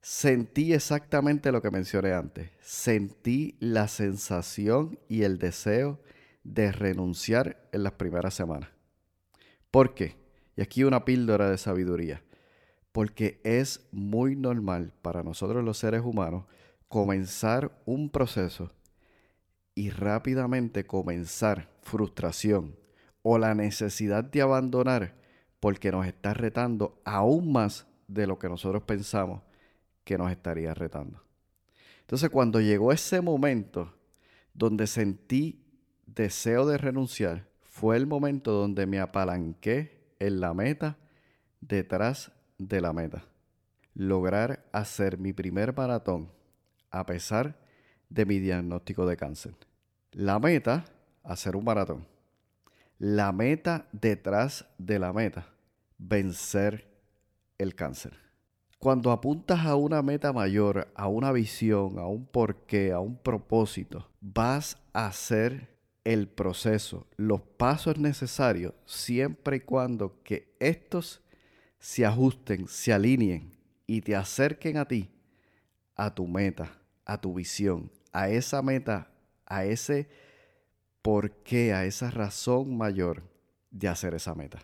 sentí 0.00 0.72
exactamente 0.72 1.52
lo 1.52 1.62
que 1.62 1.70
mencioné 1.70 2.12
antes. 2.12 2.50
Sentí 2.60 3.56
la 3.60 3.88
sensación 3.88 4.98
y 5.08 5.22
el 5.22 5.38
deseo 5.38 6.00
de 6.44 6.72
renunciar 6.72 7.68
en 7.72 7.82
las 7.82 7.92
primeras 7.92 8.34
semanas. 8.34 8.70
¿Por 9.70 9.94
qué? 9.94 10.16
Y 10.56 10.62
aquí 10.62 10.84
una 10.84 11.04
píldora 11.04 11.50
de 11.50 11.58
sabiduría 11.58 12.22
porque 12.92 13.40
es 13.44 13.88
muy 13.92 14.36
normal 14.36 14.92
para 15.02 15.22
nosotros 15.22 15.64
los 15.64 15.78
seres 15.78 16.02
humanos 16.02 16.44
comenzar 16.88 17.70
un 17.84 18.10
proceso 18.10 18.72
y 19.74 19.90
rápidamente 19.90 20.86
comenzar 20.86 21.70
frustración 21.82 22.76
o 23.22 23.38
la 23.38 23.54
necesidad 23.54 24.24
de 24.24 24.42
abandonar 24.42 25.14
porque 25.60 25.92
nos 25.92 26.06
está 26.06 26.34
retando 26.34 27.00
aún 27.04 27.52
más 27.52 27.86
de 28.08 28.26
lo 28.26 28.38
que 28.38 28.48
nosotros 28.48 28.82
pensamos 28.82 29.42
que 30.04 30.18
nos 30.18 30.30
estaría 30.30 30.74
retando. 30.74 31.22
Entonces 32.00 32.30
cuando 32.30 32.60
llegó 32.60 32.92
ese 32.92 33.20
momento 33.20 33.94
donde 34.52 34.86
sentí 34.88 35.64
deseo 36.06 36.66
de 36.66 36.76
renunciar, 36.76 37.46
fue 37.62 37.96
el 37.96 38.06
momento 38.06 38.50
donde 38.52 38.86
me 38.86 38.98
apalanqué 38.98 40.12
en 40.18 40.40
la 40.40 40.54
meta 40.54 40.98
detrás 41.60 42.32
de 42.60 42.80
la 42.80 42.92
meta. 42.92 43.24
Lograr 43.94 44.64
hacer 44.72 45.18
mi 45.18 45.32
primer 45.32 45.74
maratón 45.74 46.30
a 46.90 47.06
pesar 47.06 47.56
de 48.08 48.26
mi 48.26 48.38
diagnóstico 48.38 49.06
de 49.06 49.16
cáncer. 49.16 49.54
La 50.12 50.38
meta, 50.38 50.84
hacer 51.24 51.56
un 51.56 51.64
maratón. 51.64 52.06
La 52.98 53.32
meta 53.32 53.88
detrás 53.92 54.66
de 54.76 54.98
la 54.98 55.12
meta, 55.12 55.46
vencer 55.96 56.86
el 57.56 57.74
cáncer. 57.74 58.18
Cuando 58.78 59.10
apuntas 59.10 59.64
a 59.64 59.76
una 59.76 60.02
meta 60.02 60.32
mayor, 60.32 60.92
a 60.94 61.06
una 61.08 61.32
visión, 61.32 61.98
a 61.98 62.06
un 62.06 62.26
porqué, 62.26 62.92
a 62.92 63.00
un 63.00 63.16
propósito, 63.16 64.08
vas 64.20 64.76
a 64.92 65.06
hacer 65.06 65.78
el 66.04 66.28
proceso, 66.28 67.06
los 67.16 67.40
pasos 67.40 67.98
necesarios, 67.98 68.74
siempre 68.86 69.56
y 69.56 69.60
cuando 69.60 70.22
que 70.22 70.54
estos 70.58 71.22
se 71.80 72.04
ajusten, 72.04 72.68
se 72.68 72.92
alineen 72.92 73.50
y 73.86 74.02
te 74.02 74.14
acerquen 74.14 74.76
a 74.76 74.86
ti, 74.86 75.10
a 75.96 76.14
tu 76.14 76.28
meta, 76.28 76.78
a 77.04 77.20
tu 77.20 77.34
visión, 77.34 77.90
a 78.12 78.28
esa 78.28 78.62
meta, 78.62 79.10
a 79.46 79.64
ese 79.64 80.08
porqué, 81.02 81.72
a 81.72 81.86
esa 81.86 82.10
razón 82.10 82.76
mayor 82.76 83.24
de 83.70 83.88
hacer 83.88 84.14
esa 84.14 84.34
meta. 84.34 84.60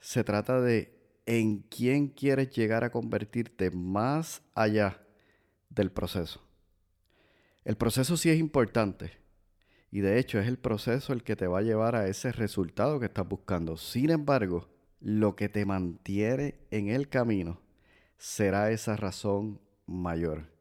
Se 0.00 0.24
trata 0.24 0.60
de 0.60 1.00
en 1.24 1.60
quién 1.60 2.08
quieres 2.08 2.50
llegar 2.50 2.82
a 2.82 2.90
convertirte 2.90 3.70
más 3.70 4.42
allá 4.54 5.00
del 5.70 5.92
proceso. 5.92 6.42
El 7.64 7.76
proceso 7.76 8.16
sí 8.16 8.28
es 8.28 8.38
importante 8.38 9.12
y 9.92 10.00
de 10.00 10.18
hecho 10.18 10.40
es 10.40 10.48
el 10.48 10.58
proceso 10.58 11.12
el 11.12 11.22
que 11.22 11.36
te 11.36 11.46
va 11.46 11.60
a 11.60 11.62
llevar 11.62 11.94
a 11.94 12.08
ese 12.08 12.32
resultado 12.32 12.98
que 12.98 13.06
estás 13.06 13.28
buscando. 13.28 13.76
Sin 13.76 14.10
embargo, 14.10 14.71
lo 15.02 15.34
que 15.34 15.48
te 15.48 15.66
mantiene 15.66 16.54
en 16.70 16.88
el 16.88 17.08
camino 17.08 17.60
será 18.18 18.70
esa 18.70 18.96
razón 18.96 19.60
mayor. 19.86 20.52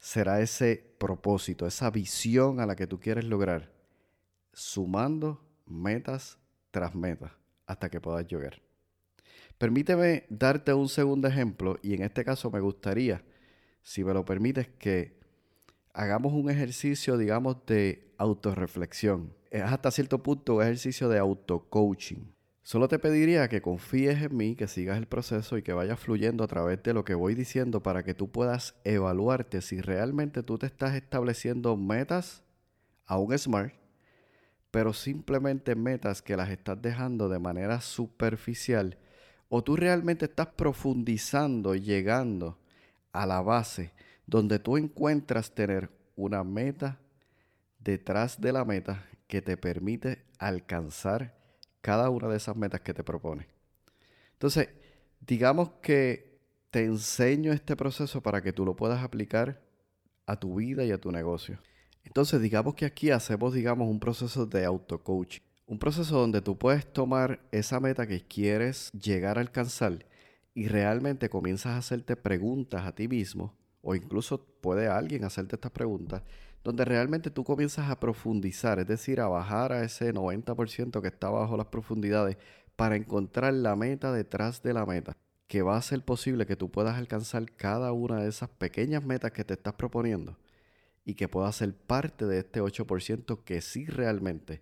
Será 0.00 0.40
ese 0.40 0.94
propósito, 0.98 1.66
esa 1.66 1.90
visión 1.90 2.60
a 2.60 2.66
la 2.66 2.74
que 2.74 2.86
tú 2.86 2.98
quieres 2.98 3.24
lograr, 3.24 3.72
sumando 4.52 5.40
metas 5.66 6.38
tras 6.70 6.94
metas 6.94 7.32
hasta 7.66 7.88
que 7.88 8.00
puedas 8.00 8.26
llegar. 8.26 8.60
Permíteme 9.58 10.24
darte 10.28 10.72
un 10.72 10.88
segundo 10.88 11.28
ejemplo 11.28 11.78
y 11.82 11.94
en 11.94 12.02
este 12.02 12.24
caso 12.24 12.50
me 12.50 12.60
gustaría, 12.60 13.24
si 13.82 14.02
me 14.04 14.14
lo 14.14 14.24
permites, 14.24 14.68
que 14.78 15.18
hagamos 15.92 16.32
un 16.32 16.50
ejercicio, 16.50 17.16
digamos, 17.16 17.64
de 17.66 18.12
autorreflexión. 18.18 19.34
Es 19.50 19.62
hasta 19.62 19.90
cierto 19.90 20.22
punto 20.22 20.56
un 20.56 20.62
ejercicio 20.62 21.08
de 21.08 21.18
auto-coaching. 21.18 22.37
Solo 22.68 22.86
te 22.86 22.98
pediría 22.98 23.48
que 23.48 23.62
confíes 23.62 24.20
en 24.20 24.36
mí, 24.36 24.54
que 24.54 24.68
sigas 24.68 24.98
el 24.98 25.06
proceso 25.06 25.56
y 25.56 25.62
que 25.62 25.72
vayas 25.72 25.98
fluyendo 25.98 26.44
a 26.44 26.48
través 26.48 26.82
de 26.82 26.92
lo 26.92 27.02
que 27.02 27.14
voy 27.14 27.34
diciendo 27.34 27.82
para 27.82 28.02
que 28.02 28.12
tú 28.12 28.30
puedas 28.30 28.74
evaluarte 28.84 29.62
si 29.62 29.80
realmente 29.80 30.42
tú 30.42 30.58
te 30.58 30.66
estás 30.66 30.94
estableciendo 30.94 31.78
metas 31.78 32.42
a 33.06 33.16
un 33.16 33.32
SMART, 33.38 33.72
pero 34.70 34.92
simplemente 34.92 35.76
metas 35.76 36.20
que 36.20 36.36
las 36.36 36.50
estás 36.50 36.82
dejando 36.82 37.30
de 37.30 37.38
manera 37.38 37.80
superficial 37.80 38.98
o 39.48 39.64
tú 39.64 39.74
realmente 39.74 40.26
estás 40.26 40.48
profundizando 40.48 41.74
y 41.74 41.80
llegando 41.80 42.58
a 43.12 43.24
la 43.24 43.40
base 43.40 43.94
donde 44.26 44.58
tú 44.58 44.76
encuentras 44.76 45.54
tener 45.54 45.88
una 46.16 46.44
meta 46.44 46.98
detrás 47.78 48.38
de 48.38 48.52
la 48.52 48.66
meta 48.66 49.06
que 49.26 49.40
te 49.40 49.56
permite 49.56 50.26
alcanzar 50.38 51.37
cada 51.88 52.10
una 52.10 52.28
de 52.28 52.36
esas 52.36 52.54
metas 52.54 52.82
que 52.82 52.92
te 52.92 53.02
propone. 53.02 53.46
Entonces, 54.34 54.68
digamos 55.20 55.70
que 55.80 56.38
te 56.70 56.84
enseño 56.84 57.50
este 57.50 57.76
proceso 57.76 58.20
para 58.20 58.42
que 58.42 58.52
tú 58.52 58.66
lo 58.66 58.76
puedas 58.76 59.02
aplicar 59.02 59.62
a 60.26 60.38
tu 60.38 60.56
vida 60.56 60.84
y 60.84 60.90
a 60.90 61.00
tu 61.00 61.10
negocio. 61.10 61.58
Entonces, 62.04 62.42
digamos 62.42 62.74
que 62.74 62.84
aquí 62.84 63.10
hacemos, 63.10 63.54
digamos, 63.54 63.88
un 63.88 64.00
proceso 64.00 64.44
de 64.44 64.66
auto-coaching. 64.66 65.40
Un 65.66 65.78
proceso 65.78 66.18
donde 66.18 66.42
tú 66.42 66.58
puedes 66.58 66.92
tomar 66.92 67.40
esa 67.52 67.80
meta 67.80 68.06
que 68.06 68.20
quieres 68.20 68.90
llegar 68.92 69.38
a 69.38 69.40
alcanzar 69.40 70.04
y 70.52 70.68
realmente 70.68 71.30
comienzas 71.30 71.72
a 71.72 71.78
hacerte 71.78 72.16
preguntas 72.16 72.84
a 72.84 72.94
ti 72.94 73.08
mismo, 73.08 73.56
o 73.80 73.94
incluso 73.94 74.44
puede 74.60 74.88
alguien 74.88 75.24
hacerte 75.24 75.56
estas 75.56 75.72
preguntas, 75.72 76.22
donde 76.68 76.84
realmente 76.84 77.30
tú 77.30 77.44
comienzas 77.44 77.88
a 77.88 77.98
profundizar, 77.98 78.78
es 78.78 78.86
decir, 78.86 79.22
a 79.22 79.26
bajar 79.26 79.72
a 79.72 79.84
ese 79.84 80.12
90% 80.12 81.00
que 81.00 81.08
está 81.08 81.30
bajo 81.30 81.56
las 81.56 81.68
profundidades 81.68 82.36
para 82.76 82.94
encontrar 82.94 83.54
la 83.54 83.74
meta 83.74 84.12
detrás 84.12 84.62
de 84.62 84.74
la 84.74 84.84
meta, 84.84 85.16
que 85.46 85.62
va 85.62 85.78
a 85.78 85.82
ser 85.82 86.04
posible 86.04 86.44
que 86.44 86.56
tú 86.56 86.70
puedas 86.70 86.98
alcanzar 86.98 87.50
cada 87.56 87.92
una 87.92 88.20
de 88.20 88.28
esas 88.28 88.50
pequeñas 88.50 89.02
metas 89.02 89.32
que 89.32 89.44
te 89.44 89.54
estás 89.54 89.72
proponiendo 89.72 90.36
y 91.06 91.14
que 91.14 91.26
puedas 91.26 91.56
ser 91.56 91.72
parte 91.72 92.26
de 92.26 92.40
este 92.40 92.60
8% 92.60 93.44
que 93.44 93.62
sí 93.62 93.86
realmente 93.86 94.60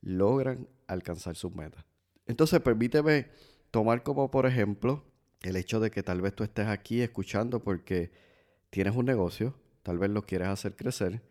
logran 0.00 0.66
alcanzar 0.88 1.36
sus 1.36 1.54
metas. 1.54 1.84
Entonces, 2.26 2.58
permíteme 2.62 3.28
tomar 3.70 4.02
como 4.02 4.28
por 4.32 4.46
ejemplo 4.46 5.04
el 5.42 5.54
hecho 5.54 5.78
de 5.78 5.92
que 5.92 6.02
tal 6.02 6.20
vez 6.20 6.34
tú 6.34 6.42
estés 6.42 6.66
aquí 6.66 7.00
escuchando 7.00 7.62
porque 7.62 8.10
tienes 8.70 8.96
un 8.96 9.06
negocio, 9.06 9.54
tal 9.84 9.98
vez 9.98 10.10
lo 10.10 10.22
quieres 10.22 10.48
hacer 10.48 10.74
crecer, 10.74 11.22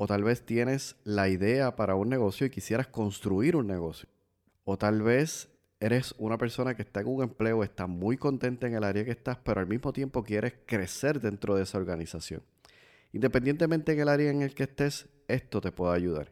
o 0.00 0.06
tal 0.06 0.22
vez 0.22 0.46
tienes 0.46 0.94
la 1.02 1.28
idea 1.28 1.74
para 1.74 1.96
un 1.96 2.08
negocio 2.08 2.46
y 2.46 2.50
quisieras 2.50 2.86
construir 2.86 3.56
un 3.56 3.66
negocio. 3.66 4.08
O 4.62 4.78
tal 4.78 5.02
vez 5.02 5.48
eres 5.80 6.14
una 6.18 6.38
persona 6.38 6.76
que 6.76 6.82
está 6.82 7.00
en 7.00 7.08
un 7.08 7.24
empleo, 7.24 7.64
está 7.64 7.88
muy 7.88 8.16
contenta 8.16 8.68
en 8.68 8.74
el 8.74 8.84
área 8.84 9.04
que 9.04 9.10
estás, 9.10 9.38
pero 9.38 9.60
al 9.60 9.66
mismo 9.66 9.92
tiempo 9.92 10.22
quieres 10.22 10.54
crecer 10.66 11.20
dentro 11.20 11.56
de 11.56 11.64
esa 11.64 11.78
organización. 11.78 12.42
Independientemente 13.12 13.92
en 13.92 13.98
el 13.98 14.08
área 14.08 14.30
en 14.30 14.42
el 14.42 14.54
que 14.54 14.62
estés, 14.62 15.08
esto 15.26 15.60
te 15.60 15.72
puede 15.72 15.96
ayudar. 15.96 16.30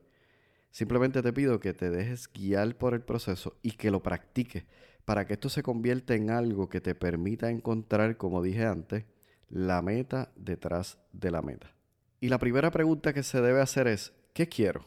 Simplemente 0.71 1.21
te 1.21 1.33
pido 1.33 1.59
que 1.59 1.75
te 1.75 1.91
dejes 1.91 2.31
guiar 2.33 2.77
por 2.77 2.95
el 2.95 3.01
proceso 3.01 3.57
y 3.63 3.73
que 3.73 3.91
lo 3.91 4.01
practiques 4.01 4.65
para 5.05 5.27
que 5.27 5.33
esto 5.33 5.49
se 5.49 5.65
convierta 5.65 6.15
en 6.15 6.31
algo 6.31 6.69
que 6.69 6.81
te 6.81 6.95
permita 6.95 7.51
encontrar, 7.51 8.17
como 8.17 8.43
dije 8.43 8.65
antes, 8.65 9.07
la 9.49 9.83
meta 9.83 10.31
detrás 10.37 10.99
de 11.13 11.33
la 11.33 11.43
meta. 11.43 11.76
Y 12.21 12.29
la 12.29 12.39
primera 12.39 12.71
pregunta 12.71 13.13
que 13.13 13.23
se 13.23 13.41
debe 13.41 13.61
hacer 13.61 13.87
es, 13.87 14.13
¿qué 14.33 14.49
quiero? 14.49 14.87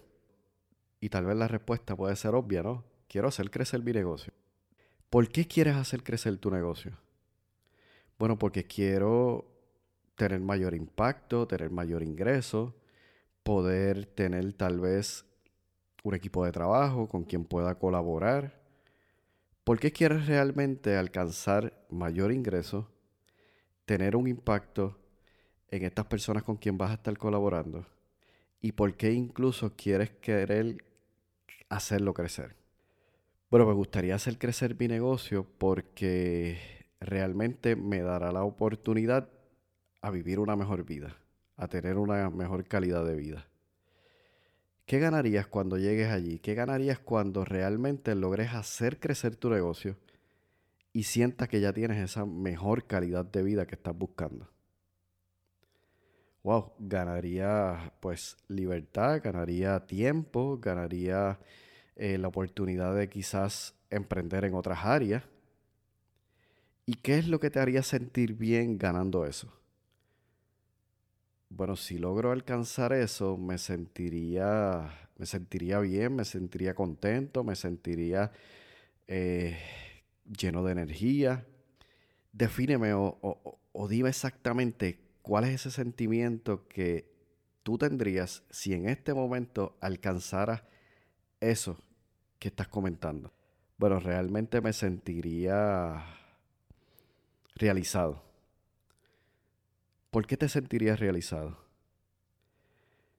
Y 0.99 1.09
tal 1.09 1.25
vez 1.25 1.37
la 1.37 1.47
respuesta 1.47 1.95
puede 1.95 2.15
ser 2.15 2.35
obvia, 2.35 2.63
¿no? 2.63 2.83
Quiero 3.07 3.27
hacer 3.27 3.49
crecer 3.51 3.81
mi 3.83 3.93
negocio. 3.93 4.33
¿Por 5.09 5.29
qué 5.29 5.47
quieres 5.47 5.75
hacer 5.75 6.03
crecer 6.03 6.37
tu 6.37 6.51
negocio? 6.51 6.97
Bueno, 8.17 8.37
porque 8.37 8.65
quiero 8.65 9.45
tener 10.15 10.39
mayor 10.41 10.73
impacto, 10.73 11.47
tener 11.47 11.69
mayor 11.71 12.03
ingreso, 12.03 12.75
poder 13.43 14.05
tener 14.05 14.53
tal 14.53 14.79
vez 14.79 15.25
un 16.03 16.13
equipo 16.13 16.45
de 16.45 16.51
trabajo 16.51 17.07
con 17.07 17.23
quien 17.23 17.45
pueda 17.45 17.75
colaborar, 17.75 18.59
¿Por 19.69 19.79
qué 19.79 19.91
quieres 19.91 20.25
realmente 20.25 20.97
alcanzar 20.97 21.85
mayor 21.91 22.31
ingreso, 22.31 22.89
tener 23.85 24.15
un 24.15 24.27
impacto 24.27 24.98
en 25.71 25.83
estas 25.83 26.05
personas 26.05 26.43
con 26.43 26.57
quien 26.57 26.77
vas 26.77 26.91
a 26.91 26.95
estar 26.95 27.17
colaborando? 27.17 27.85
¿Y 28.61 28.73
por 28.73 28.95
qué 28.95 29.11
incluso 29.13 29.73
quieres 29.75 30.09
querer 30.21 30.83
hacerlo 31.69 32.13
crecer? 32.13 32.55
Bueno, 33.49 33.65
me 33.65 33.73
gustaría 33.73 34.15
hacer 34.15 34.37
crecer 34.37 34.75
mi 34.79 34.87
negocio 34.87 35.45
porque 35.57 36.85
realmente 36.99 37.75
me 37.75 38.01
dará 38.01 38.31
la 38.31 38.43
oportunidad 38.43 39.29
a 40.01 40.11
vivir 40.11 40.39
una 40.39 40.55
mejor 40.55 40.85
vida, 40.85 41.17
a 41.55 41.67
tener 41.67 41.97
una 41.97 42.29
mejor 42.29 42.65
calidad 42.65 43.05
de 43.05 43.15
vida. 43.15 43.47
¿Qué 44.85 44.99
ganarías 44.99 45.47
cuando 45.47 45.77
llegues 45.77 46.09
allí? 46.09 46.39
¿Qué 46.39 46.55
ganarías 46.55 46.99
cuando 46.99 47.45
realmente 47.45 48.15
logres 48.15 48.53
hacer 48.53 48.99
crecer 48.99 49.35
tu 49.35 49.49
negocio 49.49 49.97
y 50.93 51.03
sientas 51.03 51.47
que 51.47 51.61
ya 51.61 51.73
tienes 51.73 51.97
esa 51.97 52.25
mejor 52.25 52.87
calidad 52.87 53.23
de 53.23 53.43
vida 53.43 53.67
que 53.67 53.75
estás 53.75 53.95
buscando? 53.95 54.49
Wow, 56.43 56.73
ganaría 56.79 57.93
pues 57.99 58.37
libertad, 58.47 59.21
ganaría 59.21 59.85
tiempo, 59.85 60.57
ganaría 60.57 61.37
eh, 61.95 62.17
la 62.17 62.29
oportunidad 62.29 62.95
de 62.95 63.09
quizás 63.09 63.75
emprender 63.89 64.45
en 64.45 64.53
otras 64.53 64.85
áreas. 64.85 65.23
¿Y 66.85 66.95
qué 66.95 67.17
es 67.17 67.27
lo 67.27 67.39
que 67.39 67.49
te 67.49 67.59
haría 67.59 67.83
sentir 67.83 68.33
bien 68.33 68.77
ganando 68.77 69.25
eso? 69.25 69.53
Bueno, 71.49 71.75
si 71.75 71.97
logro 71.97 72.31
alcanzar 72.31 72.93
eso, 72.93 73.37
me 73.37 73.57
sentiría, 73.57 75.09
me 75.17 75.25
sentiría 75.25 75.79
bien, 75.79 76.15
me 76.15 76.25
sentiría 76.25 76.75
contento, 76.75 77.43
me 77.43 77.55
sentiría 77.55 78.31
eh, 79.07 79.57
lleno 80.25 80.63
de 80.63 80.71
energía. 80.73 81.45
Defíneme 82.33 82.93
o, 82.93 83.17
o 83.73 83.87
dime 83.87 84.09
exactamente 84.09 85.08
cuál 85.29 85.43
es 85.43 85.51
ese 85.51 85.69
sentimiento 85.69 86.67
que 86.67 87.13
tú 87.61 87.77
tendrías 87.77 88.41
si 88.49 88.73
en 88.73 88.89
este 88.89 89.13
momento 89.13 89.77
alcanzaras 89.79 90.63
eso 91.39 91.77
que 92.39 92.47
estás 92.47 92.67
comentando. 92.67 93.31
Bueno, 93.77 93.99
realmente 93.99 94.59
me 94.59 94.73
sentiría 94.73 96.03
realizado 97.53 98.23
¿por 100.09 100.25
qué 100.25 100.35
te 100.35 100.49
sentirías 100.49 100.99
realizado? 100.99 101.59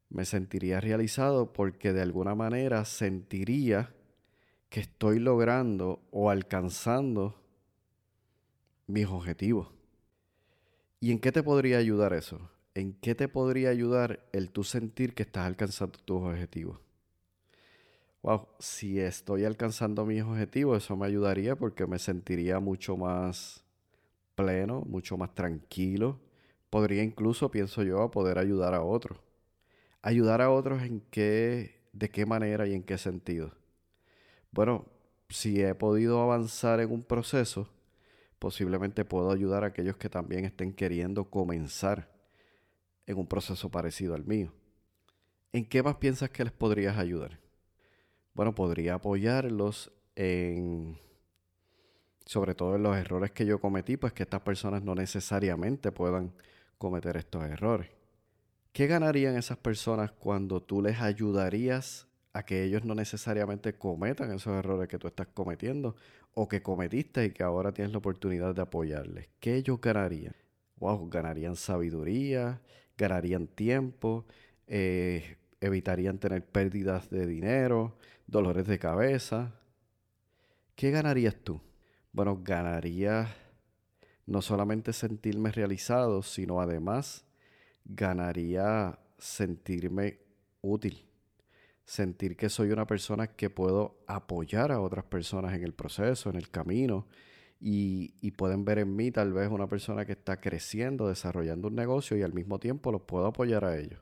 Me 0.08 0.24
sentiría 0.24 0.80
realizado 0.80 1.52
porque 1.52 1.92
de 1.92 2.02
alguna 2.02 2.34
manera 2.34 2.84
sentiría 2.86 3.94
que 4.68 4.80
estoy 4.80 5.20
logrando 5.20 6.02
o 6.10 6.28
alcanzando 6.28 7.40
mis 8.88 9.06
objetivos. 9.06 9.79
¿Y 11.00 11.12
en 11.12 11.18
qué 11.18 11.32
te 11.32 11.42
podría 11.42 11.78
ayudar 11.78 12.12
eso? 12.12 12.50
¿En 12.74 12.92
qué 12.92 13.14
te 13.14 13.26
podría 13.26 13.70
ayudar 13.70 14.20
el 14.32 14.50
tú 14.50 14.64
sentir 14.64 15.14
que 15.14 15.22
estás 15.24 15.46
alcanzando 15.46 15.98
tus 15.98 16.22
objetivos? 16.22 16.78
Wow, 18.22 18.48
si 18.58 19.00
estoy 19.00 19.44
alcanzando 19.44 20.04
mis 20.04 20.22
objetivos, 20.22 20.84
eso 20.84 20.96
me 20.96 21.06
ayudaría 21.06 21.56
porque 21.56 21.86
me 21.86 21.98
sentiría 21.98 22.60
mucho 22.60 22.96
más 22.96 23.64
pleno, 24.36 24.82
mucho 24.86 25.16
más 25.18 25.34
tranquilo, 25.34 26.20
podría 26.70 27.02
incluso, 27.02 27.50
pienso 27.50 27.82
yo, 27.82 28.10
poder 28.10 28.38
ayudar 28.38 28.74
a 28.74 28.82
otros. 28.82 29.18
Ayudar 30.02 30.42
a 30.42 30.50
otros 30.50 30.82
en 30.82 31.02
qué, 31.10 31.82
de 31.92 32.10
qué 32.10 32.26
manera 32.26 32.66
y 32.68 32.74
en 32.74 32.82
qué 32.84 32.98
sentido. 32.98 33.52
Bueno, 34.52 34.86
si 35.28 35.62
he 35.62 35.74
podido 35.74 36.22
avanzar 36.22 36.80
en 36.80 36.92
un 36.92 37.02
proceso, 37.02 37.68
posiblemente 38.40 39.04
puedo 39.04 39.30
ayudar 39.30 39.62
a 39.62 39.68
aquellos 39.68 39.96
que 39.96 40.08
también 40.08 40.44
estén 40.44 40.72
queriendo 40.72 41.30
comenzar 41.30 42.10
en 43.06 43.18
un 43.18 43.26
proceso 43.26 43.70
parecido 43.70 44.14
al 44.14 44.24
mío. 44.24 44.52
¿En 45.52 45.64
qué 45.66 45.82
más 45.82 45.96
piensas 45.96 46.30
que 46.30 46.42
les 46.42 46.52
podrías 46.52 46.96
ayudar? 46.96 47.38
Bueno, 48.34 48.54
podría 48.54 48.94
apoyarlos 48.94 49.92
en, 50.16 50.98
sobre 52.24 52.54
todo 52.54 52.76
en 52.76 52.82
los 52.82 52.96
errores 52.96 53.30
que 53.30 53.44
yo 53.44 53.60
cometí, 53.60 53.98
pues 53.98 54.14
que 54.14 54.22
estas 54.22 54.40
personas 54.40 54.82
no 54.82 54.94
necesariamente 54.94 55.92
puedan 55.92 56.32
cometer 56.78 57.18
estos 57.18 57.44
errores. 57.44 57.90
¿Qué 58.72 58.86
ganarían 58.86 59.36
esas 59.36 59.58
personas 59.58 60.12
cuando 60.12 60.62
tú 60.62 60.80
les 60.80 61.00
ayudarías 61.00 62.09
a 62.32 62.44
que 62.44 62.64
ellos 62.64 62.84
no 62.84 62.94
necesariamente 62.94 63.72
cometan 63.74 64.32
esos 64.32 64.54
errores 64.58 64.88
que 64.88 64.98
tú 64.98 65.08
estás 65.08 65.28
cometiendo 65.28 65.96
o 66.34 66.48
que 66.48 66.62
cometiste 66.62 67.24
y 67.24 67.30
que 67.30 67.42
ahora 67.42 67.72
tienes 67.72 67.92
la 67.92 67.98
oportunidad 67.98 68.54
de 68.54 68.62
apoyarles? 68.62 69.28
¿Qué 69.40 69.56
ellos 69.56 69.80
ganarían? 69.80 70.34
Wow, 70.76 71.08
ganarían 71.10 71.56
sabiduría, 71.56 72.60
ganarían 72.96 73.46
tiempo, 73.48 74.26
eh, 74.66 75.36
evitarían 75.60 76.18
tener 76.18 76.44
pérdidas 76.46 77.10
de 77.10 77.26
dinero, 77.26 77.96
dolores 78.26 78.66
de 78.66 78.78
cabeza. 78.78 79.52
¿Qué 80.74 80.90
ganarías 80.90 81.36
tú? 81.44 81.60
Bueno, 82.12 82.40
ganarías 82.42 83.28
no 84.26 84.42
solamente 84.42 84.92
sentirme 84.92 85.50
realizado, 85.50 86.22
sino 86.22 86.60
además 86.60 87.24
ganaría 87.84 88.98
sentirme 89.18 90.20
útil, 90.62 91.04
sentir 91.90 92.36
que 92.36 92.48
soy 92.48 92.70
una 92.70 92.86
persona 92.86 93.26
que 93.26 93.50
puedo 93.50 94.04
apoyar 94.06 94.70
a 94.70 94.80
otras 94.80 95.04
personas 95.06 95.54
en 95.54 95.64
el 95.64 95.74
proceso, 95.74 96.30
en 96.30 96.36
el 96.36 96.48
camino, 96.48 97.08
y, 97.58 98.14
y, 98.20 98.30
pueden 98.30 98.64
ver 98.64 98.78
en 98.78 98.94
mí 98.94 99.10
tal 99.10 99.32
vez 99.32 99.50
una 99.50 99.66
persona 99.66 100.06
que 100.06 100.12
está 100.12 100.40
creciendo, 100.40 101.08
desarrollando 101.08 101.66
un 101.66 101.74
negocio 101.74 102.16
y 102.16 102.22
al 102.22 102.32
mismo 102.32 102.60
tiempo 102.60 102.92
los 102.92 103.02
puedo 103.02 103.26
apoyar 103.26 103.64
a 103.64 103.76
ellos. 103.76 104.00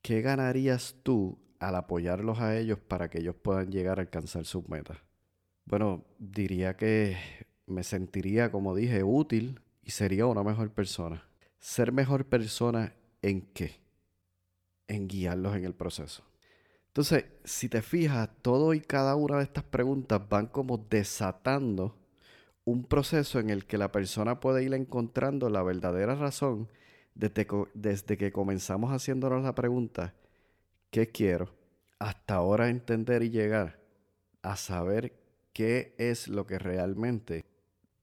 ¿Qué 0.00 0.22
ganarías 0.22 0.96
tú 1.02 1.38
al 1.60 1.74
apoyarlos 1.76 2.40
a 2.40 2.56
ellos 2.56 2.78
para 2.78 3.10
que 3.10 3.18
ellos 3.18 3.36
puedan 3.36 3.70
llegar 3.70 3.98
a 3.98 4.02
alcanzar 4.02 4.46
sus 4.46 4.66
metas? 4.66 4.96
Bueno, 5.66 6.06
diría 6.18 6.76
que 6.78 7.18
me 7.66 7.82
sentiría, 7.82 8.50
como 8.50 8.74
dije, 8.74 9.04
útil 9.04 9.60
y 9.82 9.90
sería 9.90 10.24
una 10.24 10.42
mejor 10.42 10.72
persona. 10.72 11.28
Ser 11.58 11.92
mejor 11.92 12.24
persona 12.24 12.94
en 13.20 13.42
qué? 13.52 13.82
En 14.88 15.06
guiarlos 15.06 15.54
en 15.56 15.64
el 15.66 15.74
proceso. 15.74 16.24
Entonces, 16.96 17.26
si 17.44 17.68
te 17.68 17.82
fijas, 17.82 18.30
todo 18.40 18.72
y 18.72 18.80
cada 18.80 19.16
una 19.16 19.36
de 19.36 19.42
estas 19.42 19.64
preguntas 19.64 20.26
van 20.30 20.46
como 20.46 20.78
desatando 20.78 21.94
un 22.64 22.84
proceso 22.86 23.38
en 23.38 23.50
el 23.50 23.66
que 23.66 23.76
la 23.76 23.92
persona 23.92 24.40
puede 24.40 24.64
ir 24.64 24.72
encontrando 24.72 25.50
la 25.50 25.62
verdadera 25.62 26.14
razón 26.14 26.70
desde, 27.14 27.46
que 28.16 28.32
comenzamos 28.32 28.92
haciéndonos 28.92 29.44
la 29.44 29.54
pregunta, 29.54 30.14
¿qué 30.90 31.08
quiero? 31.08 31.54
Hasta 31.98 32.36
ahora 32.36 32.70
entender 32.70 33.22
y 33.22 33.28
llegar 33.28 33.78
a 34.40 34.56
saber 34.56 35.12
qué 35.52 35.94
es 35.98 36.28
lo 36.28 36.46
que 36.46 36.58
realmente 36.58 37.44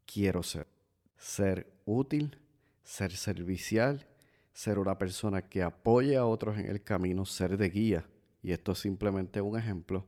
quiero 0.05 0.43
ser. 0.43 0.67
Ser 1.17 1.65
útil, 1.85 2.37
ser 2.83 3.11
servicial, 3.13 4.05
ser 4.51 4.77
una 4.77 4.99
persona 4.99 5.49
que 5.49 5.63
apoye 5.63 6.15
a 6.15 6.27
otros 6.27 6.59
en 6.59 6.67
el 6.67 6.83
camino, 6.83 7.25
ser 7.25 7.57
de 7.57 7.69
guía. 7.71 8.05
Y 8.43 8.51
esto 8.51 8.73
es 8.73 8.79
simplemente 8.79 9.41
un 9.41 9.57
ejemplo. 9.57 10.05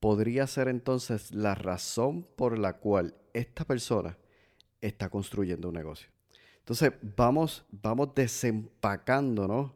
Podría 0.00 0.46
ser 0.46 0.68
entonces 0.68 1.32
la 1.32 1.54
razón 1.54 2.26
por 2.36 2.58
la 2.58 2.74
cual 2.78 3.14
esta 3.34 3.64
persona 3.64 4.16
está 4.80 5.10
construyendo 5.10 5.68
un 5.68 5.74
negocio. 5.74 6.08
Entonces 6.58 6.92
vamos, 7.16 7.64
vamos 7.70 8.14
desempacando 8.14 9.74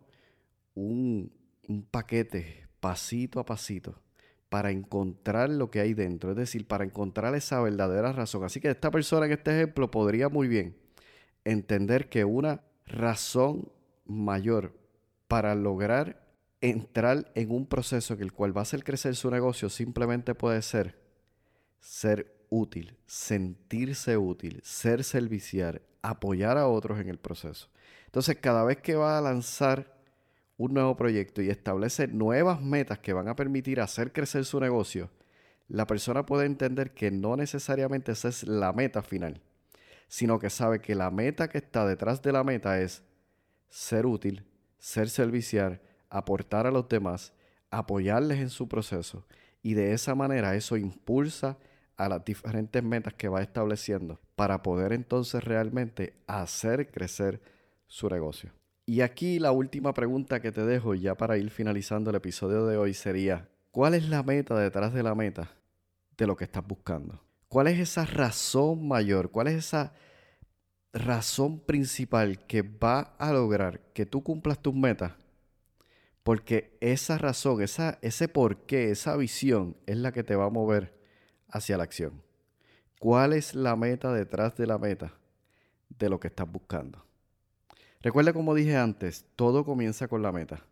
un, 0.75 1.33
un 1.69 1.83
paquete 1.83 2.69
pasito 2.81 3.41
a 3.41 3.45
pasito 3.45 4.01
para 4.49 4.71
encontrar 4.71 5.49
lo 5.49 5.71
que 5.71 5.81
hay 5.81 5.95
dentro, 5.95 6.31
es 6.31 6.37
decir, 6.37 6.67
para 6.67 6.85
encontrar 6.85 7.35
esa 7.35 7.61
verdadera 7.61 8.13
razón. 8.13 8.45
Así 8.45 8.61
que 8.61 8.69
esta 8.69 8.91
persona 8.91 9.27
en 9.27 9.33
este 9.33 9.57
ejemplo 9.57 9.91
podría 9.91 10.29
muy 10.29 10.49
bien 10.49 10.77
entender 11.45 12.09
que 12.09 12.25
una 12.25 12.63
razón 12.87 13.71
mayor 14.05 14.75
para 15.29 15.55
lograr 15.55 16.30
entrar 16.61 17.31
en 17.35 17.51
un 17.51 17.67
proceso 17.67 18.15
en 18.15 18.23
el 18.23 18.33
cual 18.33 18.57
va 18.57 18.61
a 18.61 18.63
hacer 18.63 18.85
crecer 18.85 19.17
su 19.17 19.31
negocio 19.31 19.69
simplemente 19.71 20.35
puede 20.35 20.61
ser 20.63 20.99
ser 21.81 22.37
útil, 22.51 22.97
sentirse 23.07 24.17
útil, 24.17 24.61
ser 24.63 25.05
servicial, 25.05 25.81
apoyar 26.03 26.59
a 26.59 26.69
otros 26.69 27.01
en 27.01 27.09
el 27.09 27.19
proceso. 27.19 27.69
Entonces, 28.07 28.37
cada 28.41 28.65
vez 28.65 28.79
que 28.79 28.97
va 28.97 29.17
a 29.17 29.21
lanzar 29.21 29.97
un 30.57 30.75
nuevo 30.75 30.97
proyecto 30.97 31.41
y 31.41 31.49
establece 31.49 32.09
nuevas 32.09 32.61
metas 32.61 32.99
que 32.99 33.13
van 33.13 33.29
a 33.29 33.37
permitir 33.37 33.81
hacer 33.81 34.13
crecer 34.13 34.45
su 34.45 34.61
negocio, 34.61 35.11
la 35.69 35.87
persona 35.87 36.27
puede 36.27 36.47
entender 36.47 36.93
que 36.93 37.11
no 37.11 37.37
necesariamente 37.37 38.13
esa 38.13 38.29
es 38.29 38.43
la 38.43 38.73
meta 38.73 39.03
final, 39.03 39.41
sino 40.09 40.39
que 40.39 40.51
sabe 40.51 40.81
que 40.81 40.95
la 40.95 41.11
meta 41.11 41.49
que 41.49 41.59
está 41.59 41.87
detrás 41.87 42.21
de 42.21 42.33
la 42.33 42.45
meta 42.45 42.81
es 42.81 43.03
ser 43.69 44.05
útil, 44.05 44.45
ser 44.79 45.09
servicial, 45.09 45.81
aportar 46.11 46.67
a 46.67 46.71
los 46.71 46.89
demás, 46.89 47.33
apoyarles 47.71 48.41
en 48.41 48.51
su 48.51 48.69
proceso 48.69 49.25
y 49.63 49.75
de 49.75 49.93
esa 49.93 50.15
manera 50.15 50.55
eso 50.55 50.77
impulsa 50.77 51.57
a 51.97 52.09
las 52.09 52.25
diferentes 52.25 52.83
metas 52.83 53.15
que 53.15 53.29
va 53.29 53.43
estableciendo 53.43 54.19
para 54.35 54.63
poder 54.63 54.93
entonces 54.93 55.45
realmente 55.45 56.15
hacer 56.27 56.91
crecer 56.91 57.41
su 57.87 58.09
negocio. 58.09 58.53
Y 58.87 59.03
aquí 59.03 59.39
la 59.39 59.53
última 59.53 59.93
pregunta 59.93 60.41
que 60.41 60.51
te 60.51 60.65
dejo 60.65 60.95
ya 60.95 61.15
para 61.15 61.37
ir 61.37 61.51
finalizando 61.51 62.11
el 62.11 62.17
episodio 62.17 62.67
de 62.67 62.77
hoy 62.77 62.95
sería, 62.95 63.49
¿cuál 63.71 63.95
es 63.95 64.09
la 64.09 64.23
meta 64.23 64.59
detrás 64.59 64.93
de 64.95 65.03
la 65.03 65.15
meta 65.15 65.51
de 66.17 66.27
lo 66.27 66.37
que 66.37 66.45
estás 66.45 66.67
buscando? 66.67 67.23
¿Cuál 67.49 67.67
es 67.67 67.79
esa 67.79 68.07
razón 68.07 68.89
mayor? 68.89 69.31
¿Cuál 69.31 69.49
es 69.49 69.55
esa 69.57 69.93
razón 70.93 71.61
principal 71.61 72.47
que 72.47 72.63
va 72.63 73.15
a 73.19 73.33
lograr 73.33 73.81
que 73.93 74.07
tú 74.07 74.23
cumplas 74.23 74.61
tus 74.61 74.75
metas? 74.75 75.13
Porque 76.23 76.77
esa 76.81 77.19
razón, 77.19 77.63
esa, 77.63 77.99
ese 78.03 78.29
porqué, 78.29 78.91
esa 78.91 79.17
visión 79.17 79.77
es 79.87 79.97
la 79.97 80.13
que 80.13 80.23
te 80.23 80.37
va 80.37 80.47
a 80.47 80.51
mover 80.51 80.95
hacia 81.49 81.77
la 81.77 81.85
acción. 81.85 82.23
¿Cuál 82.99 83.33
es 83.33 83.55
la 83.55 83.77
meta 83.77 84.13
detrás 84.13 84.57
de 84.57 84.67
la 84.67 84.79
meta 84.79 85.15
de 85.89 86.09
lo 86.11 86.21
que 86.21 86.29
estás 86.29 86.51
buscando? 86.51 87.05
Recuerda 88.03 88.33
como 88.33 88.55
dije 88.55 88.77
antes, 88.77 89.27
todo 89.37 89.65
comienza 89.65 90.09
con 90.09 90.23
la 90.23 90.33
meta. 90.33 90.65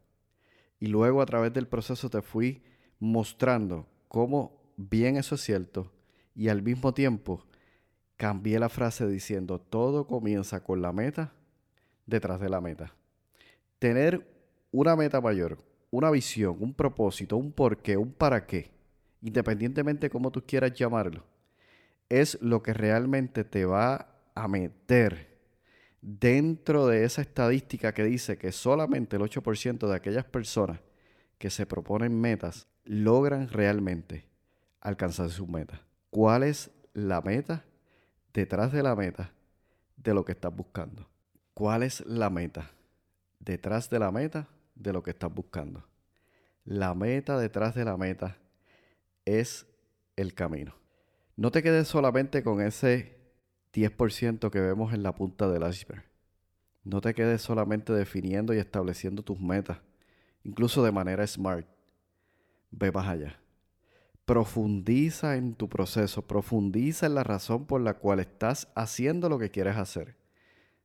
Y 0.80 0.86
luego 0.86 1.22
a 1.22 1.26
través 1.26 1.52
del 1.52 1.66
proceso 1.66 2.08
te 2.08 2.22
fui 2.22 2.62
mostrando 3.00 3.86
cómo 4.08 4.60
bien 4.76 5.16
eso 5.16 5.34
es 5.34 5.40
cierto 5.42 5.90
y 6.34 6.48
al 6.48 6.62
mismo 6.62 6.94
tiempo 6.94 7.44
cambié 8.16 8.58
la 8.58 8.68
frase 8.68 9.06
diciendo 9.08 9.60
todo 9.60 10.06
comienza 10.06 10.62
con 10.62 10.82
la 10.82 10.92
meta 10.92 11.32
detrás 12.06 12.40
de 12.40 12.48
la 12.48 12.60
meta. 12.60 12.94
Tener 13.78 14.37
una 14.70 14.96
meta 14.96 15.20
mayor, 15.20 15.58
una 15.90 16.10
visión, 16.10 16.56
un 16.60 16.74
propósito, 16.74 17.36
un 17.36 17.52
porqué, 17.52 17.96
un 17.96 18.12
para 18.12 18.46
qué, 18.46 18.70
independientemente 19.22 20.06
de 20.06 20.10
cómo 20.10 20.30
tú 20.30 20.44
quieras 20.46 20.74
llamarlo, 20.74 21.24
es 22.08 22.40
lo 22.40 22.62
que 22.62 22.72
realmente 22.72 23.44
te 23.44 23.64
va 23.64 24.08
a 24.34 24.48
meter 24.48 25.38
dentro 26.00 26.86
de 26.86 27.04
esa 27.04 27.22
estadística 27.22 27.92
que 27.92 28.04
dice 28.04 28.38
que 28.38 28.52
solamente 28.52 29.16
el 29.16 29.22
8% 29.22 29.88
de 29.88 29.96
aquellas 29.96 30.24
personas 30.24 30.80
que 31.38 31.50
se 31.50 31.66
proponen 31.66 32.18
metas 32.18 32.66
logran 32.84 33.48
realmente 33.48 34.26
alcanzar 34.80 35.30
sus 35.30 35.48
metas. 35.48 35.80
¿Cuál 36.10 36.42
es 36.42 36.70
la 36.94 37.20
meta 37.20 37.64
detrás 38.32 38.72
de 38.72 38.82
la 38.82 38.94
meta 38.94 39.32
de 39.96 40.14
lo 40.14 40.24
que 40.24 40.32
estás 40.32 40.54
buscando? 40.54 41.08
¿Cuál 41.54 41.82
es 41.82 42.04
la 42.06 42.30
meta 42.30 42.70
detrás 43.40 43.90
de 43.90 43.98
la 43.98 44.10
meta 44.10 44.48
de 44.78 44.92
lo 44.92 45.02
que 45.02 45.10
estás 45.10 45.32
buscando? 45.32 45.84
La 46.64 46.94
meta 46.94 47.38
detrás 47.38 47.74
de 47.74 47.84
la 47.84 47.96
meta 47.96 48.36
es 49.24 49.66
el 50.16 50.34
camino. 50.34 50.74
No 51.36 51.50
te 51.50 51.62
quedes 51.62 51.88
solamente 51.88 52.42
con 52.42 52.60
ese 52.60 53.16
10% 53.72 54.50
que 54.50 54.60
vemos 54.60 54.92
en 54.92 55.02
la 55.02 55.14
punta 55.14 55.48
del 55.48 55.66
iceberg. 55.68 56.04
No 56.84 57.00
te 57.00 57.14
quedes 57.14 57.42
solamente 57.42 57.92
definiendo 57.92 58.52
y 58.52 58.58
estableciendo 58.58 59.22
tus 59.22 59.40
metas, 59.40 59.78
incluso 60.42 60.82
de 60.82 60.92
manera 60.92 61.26
smart. 61.26 61.66
Ve 62.70 62.92
más 62.92 63.06
allá. 63.08 63.40
Profundiza 64.24 65.36
en 65.36 65.54
tu 65.54 65.70
proceso, 65.70 66.26
profundiza 66.26 67.06
en 67.06 67.14
la 67.14 67.24
razón 67.24 67.66
por 67.66 67.80
la 67.80 67.94
cual 67.94 68.20
estás 68.20 68.68
haciendo 68.74 69.30
lo 69.30 69.38
que 69.38 69.50
quieres 69.50 69.76
hacer. 69.76 70.17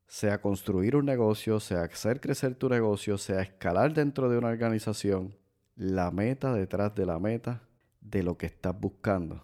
Sea 0.08 0.42
construir 0.42 0.96
un 0.96 1.06
negocio, 1.06 1.60
sea 1.60 1.84
hacer 1.84 2.22
crecer 2.22 2.56
tu 2.56 2.70
negocio, 2.70 3.18
sea 3.18 3.42
escalar 3.42 3.94
dentro 3.94 4.30
de 4.30 4.38
una 4.38 4.50
organización. 4.50 5.36
La 5.76 6.12
meta 6.12 6.54
detrás 6.54 6.94
de 6.94 7.06
la 7.06 7.20
meta 7.20 7.64
de 8.00 8.22
lo 8.22 8.38
que 8.38 8.46
estás 8.46 8.80
buscando 8.80 9.44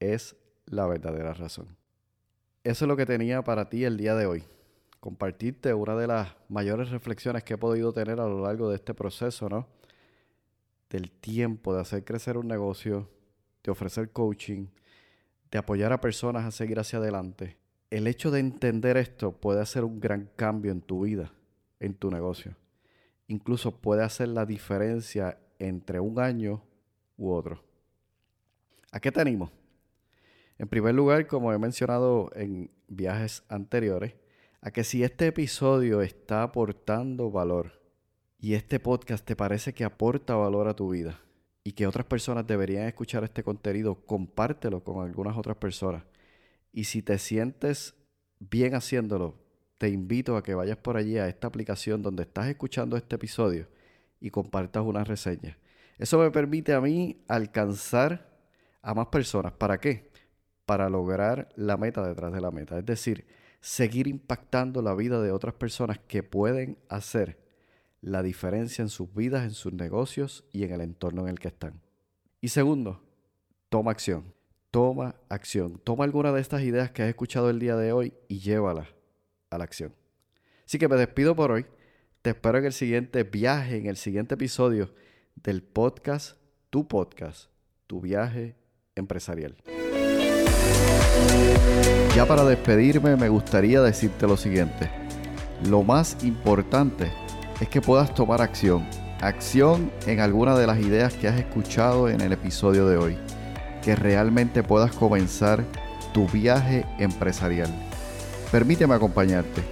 es 0.00 0.36
la 0.66 0.86
verdadera 0.86 1.34
razón. 1.34 1.76
Eso 2.64 2.84
es 2.84 2.88
lo 2.88 2.96
que 2.96 3.06
tenía 3.06 3.42
para 3.42 3.68
ti 3.68 3.84
el 3.84 3.96
día 3.96 4.14
de 4.14 4.26
hoy. 4.26 4.44
Compartirte 5.00 5.72
una 5.74 5.94
de 5.96 6.08
las 6.08 6.34
mayores 6.48 6.90
reflexiones 6.90 7.44
que 7.44 7.54
he 7.54 7.58
podido 7.58 7.92
tener 7.92 8.20
a 8.20 8.26
lo 8.26 8.42
largo 8.42 8.68
de 8.68 8.76
este 8.76 8.94
proceso, 8.94 9.48
¿no? 9.48 9.68
Del 10.90 11.10
tiempo 11.10 11.74
de 11.74 11.82
hacer 11.82 12.04
crecer 12.04 12.36
un 12.36 12.48
negocio, 12.48 13.08
de 13.62 13.70
ofrecer 13.70 14.10
coaching, 14.10 14.66
de 15.50 15.58
apoyar 15.58 15.92
a 15.92 16.00
personas 16.00 16.44
a 16.44 16.50
seguir 16.50 16.78
hacia 16.78 16.98
adelante. 16.98 17.56
El 17.90 18.06
hecho 18.06 18.30
de 18.30 18.40
entender 18.40 18.96
esto 18.98 19.32
puede 19.32 19.62
hacer 19.62 19.84
un 19.84 19.98
gran 19.98 20.28
cambio 20.36 20.72
en 20.72 20.82
tu 20.82 21.04
vida, 21.04 21.32
en 21.80 21.94
tu 21.94 22.10
negocio. 22.10 22.54
Incluso 23.28 23.80
puede 23.80 24.02
hacer 24.02 24.28
la 24.28 24.44
diferencia 24.44 25.38
entre 25.58 25.98
un 26.00 26.20
año 26.20 26.62
u 27.16 27.30
otro. 27.30 27.62
¿A 28.92 29.00
qué 29.00 29.10
te 29.10 29.20
animo? 29.20 29.50
En 30.58 30.68
primer 30.68 30.94
lugar, 30.94 31.26
como 31.26 31.52
he 31.52 31.58
mencionado 31.58 32.30
en 32.34 32.70
viajes 32.88 33.44
anteriores, 33.48 34.14
a 34.60 34.70
que 34.70 34.84
si 34.84 35.04
este 35.04 35.28
episodio 35.28 36.02
está 36.02 36.42
aportando 36.42 37.30
valor 37.30 37.80
y 38.38 38.54
este 38.54 38.80
podcast 38.80 39.24
te 39.24 39.36
parece 39.36 39.72
que 39.72 39.84
aporta 39.84 40.34
valor 40.34 40.68
a 40.68 40.74
tu 40.74 40.90
vida 40.90 41.20
y 41.64 41.72
que 41.72 41.86
otras 41.86 42.06
personas 42.06 42.46
deberían 42.46 42.86
escuchar 42.86 43.24
este 43.24 43.42
contenido, 43.42 43.94
compártelo 43.94 44.82
con 44.82 45.06
algunas 45.06 45.36
otras 45.36 45.56
personas. 45.56 46.02
Y 46.78 46.84
si 46.84 47.02
te 47.02 47.18
sientes 47.18 47.96
bien 48.38 48.76
haciéndolo, 48.76 49.34
te 49.78 49.88
invito 49.88 50.36
a 50.36 50.44
que 50.44 50.54
vayas 50.54 50.76
por 50.76 50.96
allí 50.96 51.18
a 51.18 51.26
esta 51.26 51.48
aplicación 51.48 52.02
donde 52.02 52.22
estás 52.22 52.46
escuchando 52.46 52.96
este 52.96 53.16
episodio 53.16 53.66
y 54.20 54.30
compartas 54.30 54.84
una 54.84 55.02
reseña. 55.02 55.58
Eso 55.98 56.20
me 56.20 56.30
permite 56.30 56.74
a 56.74 56.80
mí 56.80 57.20
alcanzar 57.26 58.30
a 58.80 58.94
más 58.94 59.08
personas. 59.08 59.54
¿Para 59.54 59.78
qué? 59.80 60.08
para 60.66 60.88
lograr 60.88 61.48
la 61.56 61.76
meta 61.76 62.06
detrás 62.06 62.32
de 62.32 62.40
la 62.40 62.52
meta. 62.52 62.78
Es 62.78 62.86
decir, 62.86 63.26
seguir 63.60 64.06
impactando 64.06 64.80
la 64.80 64.94
vida 64.94 65.20
de 65.20 65.32
otras 65.32 65.54
personas 65.54 65.98
que 66.06 66.22
pueden 66.22 66.78
hacer 66.88 67.40
la 68.02 68.22
diferencia 68.22 68.82
en 68.82 68.88
sus 68.88 69.12
vidas, 69.12 69.42
en 69.42 69.50
sus 69.50 69.72
negocios 69.72 70.44
y 70.52 70.62
en 70.62 70.70
el 70.70 70.82
entorno 70.82 71.22
en 71.22 71.30
el 71.30 71.40
que 71.40 71.48
están. 71.48 71.80
Y 72.40 72.48
segundo, 72.48 73.02
toma 73.68 73.90
acción. 73.90 74.37
Toma 74.70 75.16
acción. 75.28 75.80
Toma 75.84 76.04
alguna 76.04 76.32
de 76.32 76.40
estas 76.40 76.62
ideas 76.62 76.90
que 76.90 77.02
has 77.02 77.08
escuchado 77.08 77.50
el 77.50 77.58
día 77.58 77.76
de 77.76 77.92
hoy 77.92 78.14
y 78.28 78.40
llévalas 78.40 78.88
a 79.50 79.58
la 79.58 79.64
acción. 79.64 79.94
Así 80.66 80.78
que 80.78 80.88
me 80.88 80.96
despido 80.96 81.34
por 81.34 81.50
hoy. 81.50 81.66
Te 82.22 82.30
espero 82.30 82.58
en 82.58 82.66
el 82.66 82.72
siguiente 82.72 83.22
viaje, 83.22 83.76
en 83.76 83.86
el 83.86 83.96
siguiente 83.96 84.34
episodio 84.34 84.92
del 85.36 85.62
podcast, 85.62 86.36
tu 86.68 86.86
podcast, 86.86 87.50
tu 87.86 88.00
viaje 88.00 88.56
empresarial. 88.94 89.56
Ya 92.14 92.26
para 92.26 92.44
despedirme 92.44 93.16
me 93.16 93.28
gustaría 93.28 93.80
decirte 93.80 94.26
lo 94.26 94.36
siguiente. 94.36 94.90
Lo 95.68 95.82
más 95.82 96.22
importante 96.24 97.10
es 97.60 97.68
que 97.68 97.80
puedas 97.80 98.14
tomar 98.14 98.42
acción. 98.42 98.86
Acción 99.20 99.90
en 100.06 100.20
alguna 100.20 100.56
de 100.58 100.66
las 100.66 100.78
ideas 100.80 101.14
que 101.14 101.28
has 101.28 101.38
escuchado 101.38 102.08
en 102.08 102.20
el 102.20 102.32
episodio 102.32 102.86
de 102.86 102.96
hoy. 102.96 103.18
Que 103.82 103.96
realmente 103.96 104.62
puedas 104.62 104.92
comenzar 104.92 105.64
tu 106.12 106.28
viaje 106.28 106.84
empresarial. 106.98 107.70
Permíteme 108.50 108.94
acompañarte. 108.94 109.62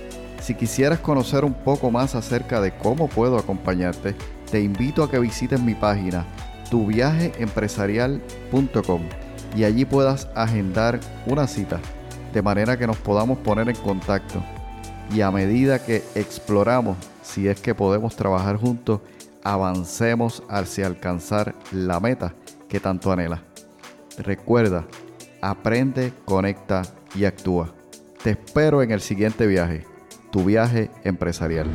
Si 0.40 0.54
quisieras 0.54 1.00
conocer 1.00 1.44
un 1.44 1.54
poco 1.54 1.90
más 1.90 2.14
acerca 2.14 2.60
de 2.60 2.76
cómo 2.76 3.08
puedo 3.08 3.38
acompañarte, 3.38 4.14
te 4.50 4.60
invito 4.60 5.02
a 5.02 5.10
que 5.10 5.18
visites 5.18 5.60
mi 5.60 5.74
página 5.74 6.24
tuviajeempresarial.com 6.70 9.02
y 9.56 9.64
allí 9.64 9.84
puedas 9.84 10.28
agendar 10.34 11.00
una 11.26 11.46
cita 11.46 11.80
de 12.32 12.42
manera 12.42 12.76
que 12.76 12.86
nos 12.86 12.98
podamos 12.98 13.38
poner 13.38 13.68
en 13.68 13.76
contacto 13.76 14.42
y 15.14 15.20
a 15.20 15.30
medida 15.30 15.84
que 15.84 16.02
exploramos 16.14 16.96
si 17.22 17.48
es 17.48 17.60
que 17.60 17.74
podemos 17.74 18.16
trabajar 18.16 18.56
juntos, 18.56 19.00
avancemos 19.42 20.42
hacia 20.48 20.86
alcanzar 20.86 21.54
la 21.72 22.00
meta 22.00 22.34
que 22.68 22.80
tanto 22.80 23.12
anhela. 23.12 23.45
Recuerda, 24.18 24.86
aprende, 25.42 26.12
conecta 26.24 26.82
y 27.14 27.24
actúa. 27.24 27.74
Te 28.22 28.30
espero 28.30 28.82
en 28.82 28.90
el 28.90 29.00
siguiente 29.00 29.46
viaje, 29.46 29.84
tu 30.32 30.44
viaje 30.44 30.90
empresarial. 31.04 31.66